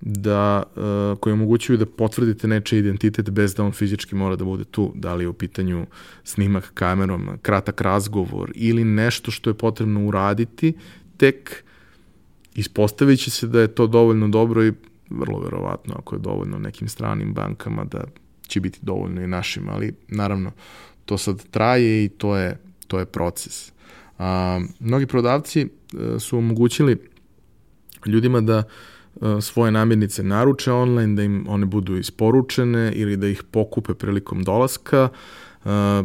da, 0.00 0.62
uh, 0.76 1.18
koji 1.20 1.32
omogućuju 1.32 1.78
da 1.78 1.86
potvrdite 1.86 2.48
nečiji 2.48 2.78
identitet 2.78 3.30
bez 3.30 3.54
da 3.54 3.64
on 3.64 3.72
fizički 3.72 4.14
mora 4.14 4.36
da 4.36 4.44
bude 4.44 4.64
tu, 4.64 4.92
da 4.94 5.14
li 5.14 5.24
je 5.24 5.28
u 5.28 5.32
pitanju 5.32 5.86
snimak 6.24 6.70
kamerom, 6.74 7.28
kratak 7.42 7.80
razgovor 7.80 8.52
ili 8.54 8.84
nešto 8.84 9.30
što 9.30 9.50
je 9.50 9.54
potrebno 9.54 10.06
uraditi, 10.06 10.72
tek 11.16 11.64
ispostavit 12.54 13.20
će 13.20 13.30
se 13.30 13.46
da 13.46 13.60
je 13.60 13.68
to 13.68 13.86
dovoljno 13.86 14.28
dobro 14.28 14.64
i 14.66 14.72
vrlo 15.10 15.40
verovatno 15.40 15.94
ako 15.98 16.14
je 16.14 16.18
dovoljno 16.18 16.58
nekim 16.58 16.88
stranim 16.88 17.34
bankama 17.34 17.84
da 17.84 18.04
će 18.46 18.60
biti 18.60 18.78
dovoljno 18.82 19.22
i 19.22 19.26
našim, 19.26 19.68
ali 19.68 19.94
naravno 20.08 20.52
to 21.04 21.18
sad 21.18 21.48
traje 21.50 22.04
i 22.04 22.08
to 22.08 22.36
je, 22.36 22.58
to 22.86 22.98
je 22.98 23.04
proces. 23.06 23.72
A, 24.18 24.60
mnogi 24.80 25.06
prodavci 25.06 25.68
a, 25.94 26.14
e, 26.16 26.18
su 26.18 26.38
omogućili 26.38 26.96
ljudima 28.06 28.40
da 28.40 28.62
a, 29.20 29.36
e, 29.38 29.40
svoje 29.40 29.72
namirnice 29.72 30.22
naruče 30.22 30.72
online, 30.72 31.16
da 31.16 31.22
im 31.22 31.44
one 31.48 31.66
budu 31.66 31.96
isporučene 31.96 32.92
ili 32.94 33.16
da 33.16 33.28
ih 33.28 33.42
pokupe 33.50 33.94
prilikom 33.94 34.42
dolaska, 34.42 35.08
a, 35.64 36.02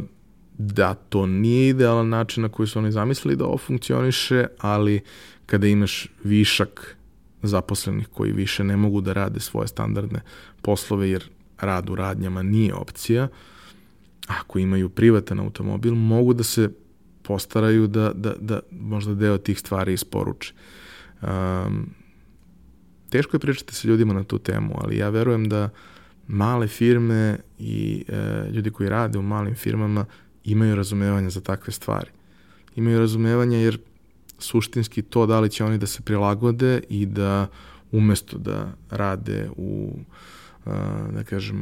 da 0.57 0.93
to 0.93 1.25
nije 1.25 1.69
idealan 1.69 2.09
način 2.09 2.43
na 2.43 2.49
koji 2.49 2.67
su 2.67 2.79
oni 2.79 2.91
zamislili 2.91 3.35
da 3.35 3.45
ovo 3.45 3.57
funkcioniše, 3.57 4.47
ali 4.57 5.01
kada 5.45 5.67
imaš 5.67 6.07
višak 6.23 6.98
zaposlenih 7.41 8.07
koji 8.07 8.31
više 8.31 8.63
ne 8.63 8.77
mogu 8.77 9.01
da 9.01 9.13
rade 9.13 9.39
svoje 9.39 9.67
standardne 9.67 10.21
poslove 10.61 11.09
jer 11.09 11.29
rad 11.61 11.89
u 11.89 11.95
radnjama 11.95 12.43
nije 12.43 12.73
opcija, 12.73 13.27
ako 14.27 14.59
imaju 14.59 14.89
privatan 14.89 15.39
automobil, 15.39 15.95
mogu 15.95 16.33
da 16.33 16.43
se 16.43 16.69
postaraju 17.21 17.87
da, 17.87 18.11
da, 18.13 18.33
da 18.39 18.59
možda 18.71 19.15
deo 19.15 19.37
tih 19.37 19.59
stvari 19.59 19.93
isporuče. 19.93 20.53
Um, 21.21 21.89
teško 23.09 23.35
je 23.35 23.39
pričati 23.39 23.75
sa 23.75 23.87
ljudima 23.87 24.13
na 24.13 24.23
tu 24.23 24.39
temu, 24.39 24.75
ali 24.81 24.97
ja 24.97 25.09
verujem 25.09 25.49
da 25.49 25.69
male 26.27 26.67
firme 26.67 27.37
i 27.59 28.05
e, 28.07 28.49
ljudi 28.51 28.71
koji 28.71 28.89
rade 28.89 29.17
u 29.17 29.21
malim 29.21 29.55
firmama 29.55 30.05
imaju 30.43 30.75
razumevanja 30.75 31.29
za 31.29 31.41
takve 31.41 31.73
stvari. 31.73 32.11
Imaju 32.75 32.99
razumevanja 32.99 33.57
jer 33.57 33.79
suštinski 34.39 35.01
to 35.01 35.25
da 35.25 35.39
li 35.39 35.49
će 35.49 35.65
oni 35.65 35.77
da 35.77 35.87
se 35.87 36.01
prilagode 36.01 36.81
i 36.89 37.05
da 37.05 37.47
umesto 37.91 38.37
da 38.37 38.73
rade 38.89 39.49
u 39.57 39.93
da 41.13 41.23
kažem, 41.23 41.57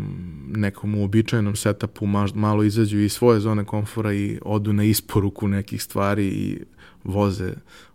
nekom 0.47 0.95
uobičajenom 0.95 1.55
setupu 1.55 2.05
malo 2.33 2.63
izađu 2.63 2.99
iz 2.99 3.13
svoje 3.13 3.39
zone 3.39 3.65
komfora 3.65 4.13
i 4.13 4.39
odu 4.41 4.73
na 4.73 4.83
isporuku 4.83 5.47
nekih 5.47 5.83
stvari 5.83 6.27
i 6.27 6.59
voze 7.03 7.53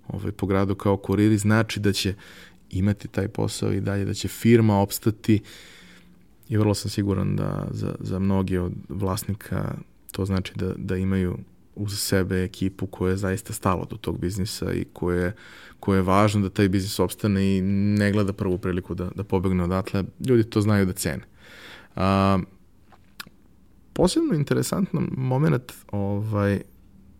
ovaj, 0.09 0.33
po 0.33 0.47
gradu 0.47 0.75
kao 0.75 0.97
kuriri, 0.97 1.38
znači 1.38 1.81
da 1.81 1.92
će 1.92 2.14
imati 2.71 3.09
taj 3.09 3.29
posao 3.29 3.73
i 3.73 3.81
dalje, 3.81 4.05
da 4.05 4.14
će 4.14 4.29
firma 4.29 4.81
opstati 4.81 5.40
i 6.49 6.57
vrlo 6.57 6.75
sam 6.75 6.90
siguran 6.90 7.37
da 7.37 7.68
za, 7.71 7.95
za 8.01 8.18
mnogi 8.18 8.59
od 8.59 8.73
vlasnika 8.88 9.75
to 10.12 10.25
znači 10.25 10.53
da, 10.57 10.73
da 10.77 10.97
imaju 10.97 11.38
uz 11.75 11.99
sebe 11.99 12.45
ekipu 12.45 12.87
koja 12.87 13.11
je 13.11 13.17
zaista 13.17 13.53
stala 13.53 13.85
do 13.91 13.97
tog 13.97 14.19
biznisa 14.19 14.73
i 14.73 14.85
koje, 14.93 15.35
koje 15.81 15.99
je 15.99 16.03
važno 16.03 16.41
da 16.41 16.51
taj 16.51 16.69
biznis 16.69 16.99
opstane 16.99 17.57
i 17.57 17.61
ne 17.63 18.13
gleda 18.13 18.33
prvu 18.33 18.59
priliku 18.59 18.95
da, 18.95 19.11
da 19.15 19.25
pobegne 19.25 19.65
odatle. 19.65 20.05
Ljudi 20.27 20.45
to 20.45 20.61
znaju 20.61 20.87
da 20.87 20.93
cene. 20.93 21.23
A, 21.97 22.39
posebno 23.93 24.35
interesantan 24.35 25.09
moment, 25.17 25.73
ovaj, 25.91 26.61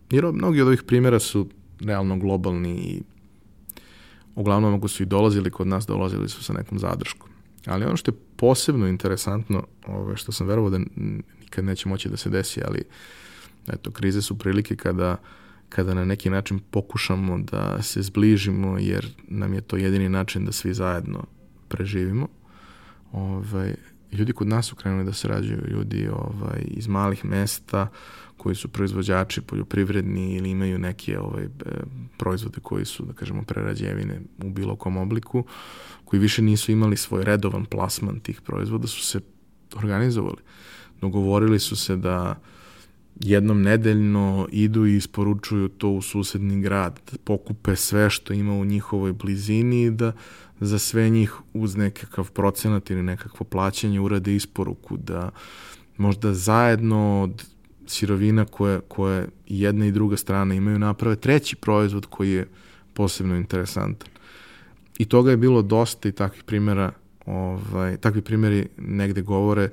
jer 0.09 0.25
mnogi 0.25 0.61
od 0.61 0.67
ovih 0.67 0.83
primjera 0.83 1.19
su 1.19 1.49
realno 1.79 2.17
globalni 2.17 2.69
i 2.69 3.01
uglavnom 4.35 4.73
ako 4.73 4.87
su 4.87 5.03
i 5.03 5.05
dolazili 5.05 5.51
kod 5.51 5.67
nas, 5.67 5.85
dolazili 5.85 6.29
su 6.29 6.43
sa 6.43 6.53
nekom 6.53 6.79
zadrškom. 6.79 7.29
Ali 7.65 7.85
ono 7.85 7.97
što 7.97 8.11
je 8.11 8.17
posebno 8.35 8.87
interesantno, 8.87 9.63
ovaj, 9.87 10.15
što 10.15 10.31
sam 10.31 10.47
verovao 10.47 10.69
da 10.69 10.79
nikad 11.41 11.65
neće 11.65 11.89
moći 11.89 12.09
da 12.09 12.17
se 12.17 12.29
desi, 12.29 12.61
ali 12.65 12.79
uh, 12.79 12.93
Eto, 13.67 13.91
krize 13.91 14.21
su 14.21 14.37
prilike 14.37 14.75
kada, 14.75 15.17
kada 15.69 15.93
na 15.93 16.05
neki 16.05 16.29
način 16.29 16.59
pokušamo 16.71 17.37
da 17.37 17.81
se 17.81 18.01
zbližimo, 18.01 18.77
jer 18.79 19.07
nam 19.27 19.53
je 19.53 19.61
to 19.61 19.77
jedini 19.77 20.09
način 20.09 20.45
da 20.45 20.51
svi 20.51 20.73
zajedno 20.73 21.23
preživimo. 21.67 22.27
Ovaj, 23.11 23.75
ljudi 24.11 24.33
kod 24.33 24.47
nas 24.47 24.65
su 24.65 24.75
krenuli 24.75 25.05
da 25.05 25.13
se 25.13 25.27
rađaju, 25.27 25.67
ljudi 25.67 26.09
ovaj, 26.11 26.63
iz 26.67 26.87
malih 26.87 27.25
mesta 27.25 27.87
koji 28.37 28.55
su 28.55 28.67
proizvođači 28.67 29.41
poljoprivredni 29.41 30.35
ili 30.35 30.49
imaju 30.49 30.79
neke 30.79 31.19
ovaj, 31.19 31.47
proizvode 32.17 32.59
koji 32.63 32.85
su, 32.85 33.05
da 33.05 33.13
kažemo, 33.13 33.43
prerađevine 33.43 34.21
u 34.43 34.49
bilo 34.49 34.75
kom 34.75 34.97
obliku, 34.97 35.45
koji 36.05 36.19
više 36.19 36.41
nisu 36.41 36.71
imali 36.71 36.97
svoj 36.97 37.23
redovan 37.23 37.65
plasman 37.65 38.19
tih 38.19 38.41
proizvoda, 38.41 38.87
su 38.87 39.01
se 39.01 39.19
organizovali. 39.75 40.37
Dogovorili 41.01 41.59
su 41.59 41.75
se 41.75 41.95
da 41.95 42.39
jednom 43.23 43.61
nedeljno 43.61 44.47
idu 44.51 44.85
i 44.85 44.95
isporučuju 44.95 45.67
to 45.69 45.89
u 45.89 46.01
susedni 46.01 46.61
grad, 46.61 46.99
da 47.11 47.17
pokupe 47.23 47.75
sve 47.75 48.09
što 48.09 48.33
ima 48.33 48.53
u 48.53 48.65
njihovoj 48.65 49.13
blizini 49.13 49.83
i 49.83 49.91
da 49.91 50.13
za 50.59 50.79
sve 50.79 51.09
njih 51.09 51.33
uz 51.53 51.75
nekakav 51.75 52.31
procenat 52.31 52.89
ili 52.89 53.03
nekakvo 53.03 53.43
plaćanje 53.43 53.99
urade 53.99 54.35
isporuku, 54.35 54.97
da 54.97 55.29
možda 55.97 56.33
zajedno 56.33 57.21
od 57.21 57.45
sirovina 57.87 58.45
koje, 58.45 58.79
koje 58.87 59.27
jedna 59.47 59.85
i 59.85 59.91
druga 59.91 60.17
strana 60.17 60.55
imaju 60.55 60.79
naprave 60.79 61.15
treći 61.15 61.55
proizvod 61.55 62.05
koji 62.05 62.31
je 62.31 62.47
posebno 62.93 63.35
interesantan. 63.35 64.09
I 64.97 65.05
toga 65.05 65.31
je 65.31 65.37
bilo 65.37 65.61
dosta 65.61 66.09
i 66.09 66.11
takvih 66.11 66.43
primjera 66.43 66.91
ovaj, 67.25 67.97
takvi 67.97 68.21
primjeri 68.21 68.67
negde 68.77 69.21
govore 69.21 69.69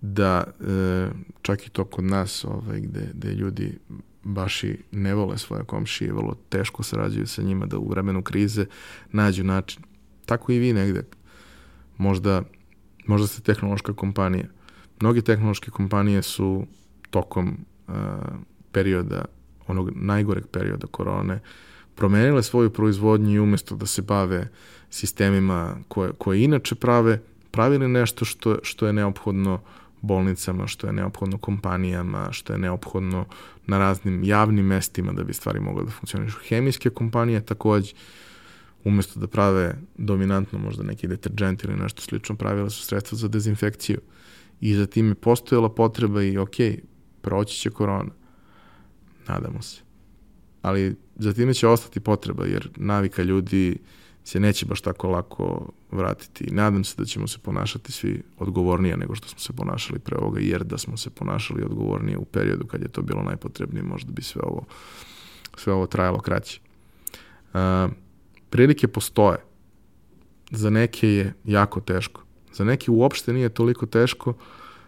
da 0.00 0.44
e, 0.60 1.08
čak 1.42 1.66
i 1.66 1.70
to 1.70 1.84
kod 1.84 2.04
nas 2.04 2.44
ovaj, 2.44 2.80
gde, 2.80 3.10
gde 3.14 3.32
ljudi 3.32 3.78
baš 4.24 4.64
i 4.64 4.78
ne 4.92 5.14
vole 5.14 5.38
svoje 5.38 5.64
komšije, 5.64 6.12
vrlo 6.12 6.34
teško 6.48 6.82
sarađuju 6.82 7.26
sa 7.26 7.42
njima 7.42 7.66
da 7.66 7.78
u 7.78 7.88
vremenu 7.88 8.22
krize 8.22 8.66
nađu 9.12 9.44
način. 9.44 9.82
Tako 10.26 10.52
i 10.52 10.58
vi 10.58 10.72
negde. 10.72 11.02
Možda, 11.96 12.42
možda 13.06 13.26
ste 13.26 13.42
tehnološka 13.42 13.92
kompanija. 13.92 14.46
Mnogi 15.00 15.22
tehnološke 15.22 15.70
kompanije 15.70 16.22
su 16.22 16.66
tokom 17.10 17.56
uh, 17.88 17.94
perioda, 18.72 19.24
onog 19.66 19.90
najgoreg 19.94 20.46
perioda 20.46 20.86
korone, 20.86 21.40
promenile 21.94 22.42
svoju 22.42 22.70
proizvodnju 22.70 23.34
i 23.34 23.40
umesto 23.40 23.76
da 23.76 23.86
se 23.86 24.02
bave 24.02 24.48
sistemima 24.90 25.76
koje, 25.88 26.12
koje 26.18 26.44
inače 26.44 26.74
prave, 26.74 27.22
pravili 27.50 27.88
nešto 27.88 28.24
što, 28.24 28.58
što 28.62 28.86
je 28.86 28.92
neophodno 28.92 29.60
bolnicama, 30.00 30.66
što 30.66 30.86
je 30.86 30.92
neophodno 30.92 31.38
kompanijama, 31.38 32.28
što 32.32 32.52
je 32.52 32.58
neophodno 32.58 33.26
na 33.66 33.78
raznim 33.78 34.24
javnim 34.24 34.66
mestima 34.66 35.12
da 35.12 35.24
bi 35.24 35.34
stvari 35.34 35.60
mogle 35.60 35.84
da 35.84 35.90
funkcionišu. 35.90 36.38
Hemijske 36.48 36.90
kompanije 36.90 37.46
takođe, 37.46 37.94
umesto 38.84 39.20
da 39.20 39.26
prave 39.26 39.74
dominantno 39.98 40.58
možda 40.58 40.82
neki 40.82 41.08
deterđent 41.08 41.64
ili 41.64 41.76
nešto 41.76 42.02
slično, 42.02 42.36
pravile 42.36 42.70
su 42.70 42.84
sredstva 42.84 43.18
za 43.18 43.28
dezinfekciju. 43.28 44.00
I 44.60 44.74
za 44.74 44.86
tim 44.86 45.08
je 45.08 45.14
postojala 45.14 45.74
potreba 45.74 46.22
i 46.22 46.38
ok, 46.38 46.56
proći 47.20 47.56
će 47.56 47.70
korona. 47.70 48.10
Nadamo 49.28 49.62
se. 49.62 49.80
Ali 50.62 50.96
za 51.16 51.32
time 51.32 51.54
će 51.54 51.68
ostati 51.68 52.00
potreba, 52.00 52.46
jer 52.46 52.70
navika 52.76 53.22
ljudi 53.22 53.78
se 54.28 54.40
neće 54.40 54.66
baš 54.66 54.80
tako 54.80 55.08
lako 55.08 55.68
vratiti. 55.90 56.50
Nadam 56.50 56.84
se 56.84 56.94
da 56.98 57.04
ćemo 57.04 57.26
se 57.26 57.38
ponašati 57.38 57.92
svi 57.92 58.22
odgovornije 58.38 58.96
nego 58.96 59.14
što 59.14 59.28
smo 59.28 59.38
se 59.38 59.52
ponašali 59.52 59.98
pre 59.98 60.16
ovoga, 60.16 60.40
jer 60.40 60.64
da 60.64 60.78
smo 60.78 60.96
se 60.96 61.10
ponašali 61.10 61.62
odgovornije 61.62 62.18
u 62.18 62.24
periodu 62.24 62.66
kad 62.66 62.82
je 62.82 62.88
to 62.88 63.02
bilo 63.02 63.22
najpotrebnije, 63.22 63.82
možda 63.82 64.12
bi 64.12 64.22
sve 64.22 64.42
ovo, 64.44 64.64
sve 65.56 65.72
ovo 65.72 65.86
trajalo 65.86 66.18
kraće. 66.18 66.60
Uh, 67.54 67.90
prilike 68.50 68.88
postoje. 68.88 69.38
Za 70.50 70.70
neke 70.70 71.08
je 71.08 71.34
jako 71.44 71.80
teško. 71.80 72.22
Za 72.52 72.64
neke 72.64 72.90
uopšte 72.90 73.32
nije 73.32 73.48
toliko 73.48 73.86
teško, 73.86 74.34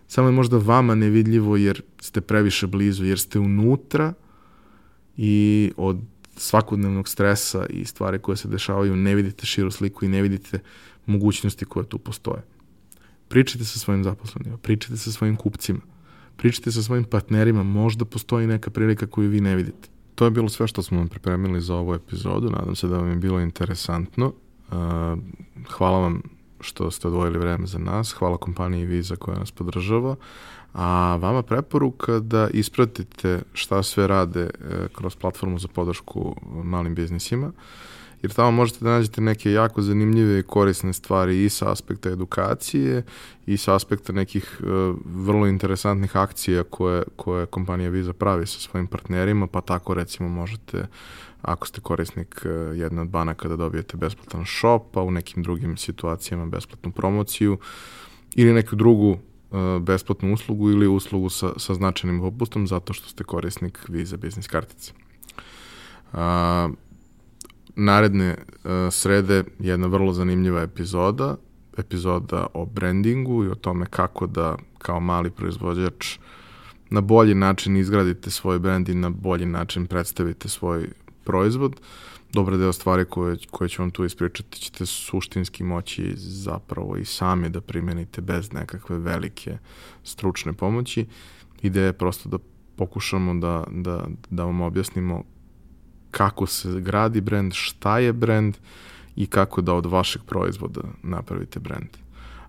samo 0.07 0.29
je 0.29 0.33
možda 0.33 0.59
vama 0.59 0.95
nevidljivo 0.95 1.57
jer 1.57 1.83
ste 2.01 2.21
previše 2.21 2.67
blizu, 2.67 3.05
jer 3.05 3.19
ste 3.19 3.39
unutra 3.39 4.13
i 5.17 5.73
od 5.77 5.99
svakodnevnog 6.37 7.09
stresa 7.09 7.67
i 7.67 7.85
stvari 7.85 8.19
koje 8.19 8.37
se 8.37 8.49
dešavaju 8.49 8.97
ne 8.97 9.15
vidite 9.15 9.47
širu 9.47 9.71
sliku 9.71 10.05
i 10.05 10.09
ne 10.09 10.23
vidite 10.23 10.59
mogućnosti 11.07 11.65
koje 11.65 11.87
tu 11.87 11.99
postoje. 11.99 12.43
Pričajte 13.29 13.65
sa 13.65 13.79
svojim 13.79 14.05
zaposlenima, 14.05 14.57
pričajte 14.57 14.97
sa 14.97 15.13
svojim 15.13 15.37
kupcima, 15.37 15.81
pričajte 16.37 16.73
sa 16.73 16.83
svojim 16.83 17.05
partnerima, 17.05 17.63
možda 17.63 18.05
postoji 18.05 18.47
neka 18.47 18.71
prilika 18.71 19.07
koju 19.07 19.31
vi 19.31 19.41
ne 19.41 19.57
vidite. 19.57 19.89
To 20.15 20.25
je 20.25 20.31
bilo 20.31 20.49
sve 20.49 20.67
što 20.67 20.83
smo 20.83 20.99
vam 20.99 21.09
pripremili 21.09 21.61
za 21.61 21.75
ovu 21.75 21.95
epizodu, 21.95 22.51
nadam 22.51 22.77
se 22.77 22.89
da 22.89 22.99
vam 22.99 23.09
je 23.09 23.17
bilo 23.17 23.41
interesantno. 23.41 24.33
Hvala 25.69 25.99
vam 25.99 26.23
što 26.61 26.91
ste 26.91 27.09
odvojili 27.09 27.39
vreme 27.39 27.67
za 27.67 27.79
nas, 27.79 28.13
hvala 28.13 28.37
kompaniji 28.37 28.87
Visa 28.87 29.17
koja 29.17 29.39
nas 29.39 29.51
podržava, 29.51 30.17
a 30.73 31.17
vama 31.17 31.43
preporuka 31.43 32.19
da 32.19 32.49
ispratite 32.53 33.43
šta 33.53 33.83
sve 33.83 34.07
rade 34.07 34.41
e, 34.41 34.51
kroz 34.95 35.17
platformu 35.17 35.59
za 35.59 35.69
podršku 35.69 36.37
malim 36.65 36.95
biznisima, 36.95 37.53
jer 38.23 38.33
tamo 38.33 38.51
možete 38.51 38.85
da 38.85 38.91
nađete 38.91 39.21
neke 39.21 39.53
jako 39.53 39.83
zanimljive 39.83 40.39
i 40.39 40.43
korisne 40.43 40.93
stvari 40.93 41.45
i 41.45 41.49
sa 41.49 41.73
aspekta 41.73 42.11
edukacije 42.11 43.03
i 43.47 43.57
sa 43.57 43.75
aspekta 43.75 44.13
nekih 44.13 44.61
uh, 44.61 44.97
vrlo 45.05 45.47
interesantnih 45.47 46.17
akcija 46.17 46.65
koje, 46.65 47.03
koje 47.17 47.47
kompanija 47.47 47.91
Visa 47.91 48.13
pravi 48.13 48.47
sa 48.47 48.61
svojim 48.61 48.87
partnerima, 48.87 49.47
pa 49.47 49.61
tako 49.61 49.95
recimo 49.95 50.29
možete 50.29 50.87
ako 51.43 51.67
ste 51.67 51.81
korisnik 51.81 52.43
uh, 52.45 52.79
jedne 52.79 53.03
od 53.03 53.09
banaka 53.09 53.49
da 53.49 53.57
dobijete 53.57 53.97
besplatan 53.97 54.45
shop, 54.47 54.97
a 54.97 55.03
u 55.03 55.11
nekim 55.11 55.43
drugim 55.43 55.77
situacijama 55.77 56.47
besplatnu 56.47 56.93
promociju 56.93 57.59
ili 58.35 58.53
neku 58.53 58.77
drugu 58.77 59.19
besplatnu 59.81 60.35
uslugu 60.35 60.71
ili 60.71 60.89
uslugu 60.89 61.29
sa, 61.29 61.53
sa 61.57 61.75
značajnim 61.75 62.21
popustom 62.21 62.67
zato 62.67 62.93
što 62.93 63.09
ste 63.09 63.25
korisnik 63.25 63.79
Visa 63.89 64.17
biznis 64.17 64.47
kartice. 64.47 64.93
Uh, 66.13 66.19
naredne 67.77 68.37
uh, 68.37 68.71
srede 68.91 69.45
jedna 69.59 69.87
vrlo 69.87 70.13
zanimljiva 70.13 70.63
epizoda, 70.63 71.37
epizoda 71.79 72.47
o 72.55 72.67
brandingu 72.67 73.45
i 73.45 73.49
o 73.49 73.55
tome 73.55 73.87
kako 73.87 74.27
da 74.27 74.57
kao 74.79 75.01
mali 75.01 75.31
proizvođač 75.31 76.19
na 76.91 77.01
bolji 77.01 77.35
način 77.35 77.77
izgradite 77.77 78.31
svoj 78.31 78.59
brand 78.59 78.89
i 78.89 78.95
na 78.95 79.11
bolji 79.11 79.47
način 79.47 79.87
predstavite 79.87 80.49
svoj 80.49 80.89
proizvod. 81.25 81.81
Dobar 82.33 82.59
deo 82.59 82.73
stvari 82.73 83.05
koje, 83.05 83.37
koje 83.51 83.69
ću 83.69 83.83
vam 83.83 83.91
tu 83.91 84.05
ispričati 84.05 84.61
ćete 84.61 84.87
suštinski 84.87 85.65
moći 85.65 86.13
zapravo 86.17 86.97
i 86.97 87.05
sami 87.05 87.49
da 87.49 87.61
primenite 87.61 88.21
bez 88.21 88.53
nekakve 88.53 88.99
velike 88.99 89.59
stručne 90.05 90.53
pomoći. 90.53 91.07
Ideja 91.63 91.87
je 91.87 91.93
prosto 91.93 92.29
da 92.29 92.39
pokušamo 92.77 93.35
da, 93.35 93.65
da, 93.71 94.07
da 94.31 94.45
vam 94.45 94.61
objasnimo 94.61 95.25
kako 96.11 96.47
se 96.47 96.81
gradi 96.81 97.21
brand, 97.21 97.53
šta 97.55 97.99
je 97.99 98.13
brand 98.13 98.57
i 99.17 99.27
kako 99.27 99.61
da 99.61 99.75
od 99.75 99.87
vašeg 99.87 100.23
proizvoda 100.23 100.81
napravite 101.03 101.61
brand. 101.61 101.89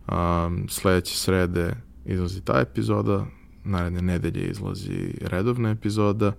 Um, 0.08 0.70
sledeće 0.70 1.17
srede 1.17 1.76
izlazi 2.06 2.41
ta 2.41 2.60
epizoda, 2.60 3.26
naredne 3.63 4.02
nedelje 4.02 4.41
izlazi 4.41 5.13
redovna 5.22 5.70
epizoda, 5.70 6.34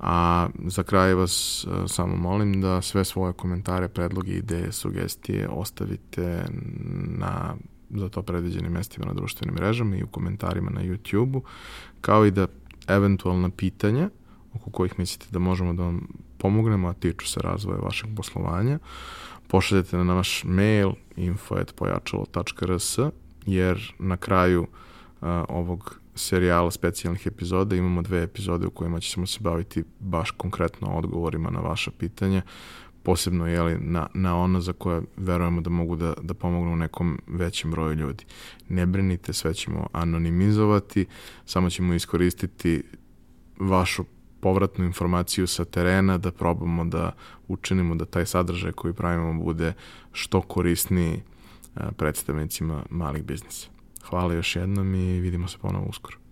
a 0.00 0.48
za 0.64 0.82
kraj 0.82 1.14
vas 1.14 1.64
uh, 1.64 1.72
samo 1.86 2.16
molim 2.16 2.60
da 2.60 2.82
sve 2.82 3.04
svoje 3.04 3.32
komentare, 3.32 3.88
predloge, 3.88 4.32
ideje, 4.32 4.72
sugestije 4.72 5.48
ostavite 5.48 6.44
na 7.18 7.56
za 7.90 8.08
to 8.08 8.22
predviđenim 8.22 8.72
mestima 8.72 9.06
na 9.06 9.14
društvenim 9.14 9.54
mrežama 9.54 9.96
i 9.96 10.02
u 10.02 10.06
komentarima 10.06 10.70
na 10.70 10.80
YouTube-u, 10.80 11.42
kao 12.00 12.26
i 12.26 12.30
da 12.30 12.46
eventualna 12.88 13.50
pitanja 13.50 14.10
oko 14.54 14.70
kojih 14.70 14.98
mislite 14.98 15.26
da 15.30 15.38
možemo 15.38 15.72
da 15.72 15.82
vam 15.82 16.08
pomognemo, 16.38 16.88
a 16.88 16.92
tiču 16.92 17.28
se 17.28 17.40
razvoja 17.40 17.78
vašeg 17.78 18.10
poslovanja, 18.16 18.78
pošaljete 19.48 19.96
na 19.96 20.04
naš 20.04 20.44
mail 20.44 20.92
info.pojačalo.rs 21.16 22.98
jer 23.46 23.94
na 23.98 24.16
kraju 24.16 24.62
uh, 24.62 25.28
ovog 25.48 26.00
serijala 26.18 26.70
specijalnih 26.70 27.26
epizoda 27.26 27.76
imamo 27.76 28.02
dve 28.02 28.22
epizode 28.22 28.66
u 28.66 28.70
kojima 28.70 29.00
ćemo 29.00 29.26
se 29.26 29.38
baviti 29.40 29.84
baš 30.00 30.30
konkretno 30.30 30.88
odgovorima 30.88 31.50
na 31.50 31.60
vaša 31.60 31.90
pitanja, 31.90 32.42
posebno 33.02 33.46
jeli, 33.46 33.78
na, 33.80 34.06
na 34.14 34.36
ono 34.36 34.60
za 34.60 34.72
koje 34.72 35.02
verujemo 35.16 35.60
da 35.60 35.70
mogu 35.70 35.96
da, 35.96 36.14
da 36.22 36.34
pomognu 36.34 36.76
nekom 36.76 37.18
većem 37.26 37.70
broju 37.70 37.94
ljudi. 37.94 38.24
Ne 38.68 38.86
brinite, 38.86 39.32
sve 39.32 39.54
ćemo 39.54 39.86
anonimizovati, 39.92 41.06
samo 41.46 41.70
ćemo 41.70 41.94
iskoristiti 41.94 42.82
vašu 43.60 44.04
povratnu 44.40 44.84
informaciju 44.84 45.46
sa 45.46 45.64
terena, 45.64 46.18
da 46.18 46.32
probamo 46.32 46.84
da 46.84 47.12
učinimo 47.48 47.94
da 47.94 48.04
taj 48.04 48.26
sadržaj 48.26 48.72
koji 48.72 48.94
pravimo 48.94 49.44
bude 49.44 49.72
što 50.12 50.40
korisniji 50.40 51.22
predstavnicima 51.96 52.82
malih 52.90 53.22
biznisa. 53.22 53.77
Hvala 54.08 54.34
još 54.34 54.56
jednom 54.56 54.94
i 54.94 55.20
vidimo 55.20 55.48
se 55.48 55.58
ponovo 55.58 55.86
uskoro. 55.86 56.27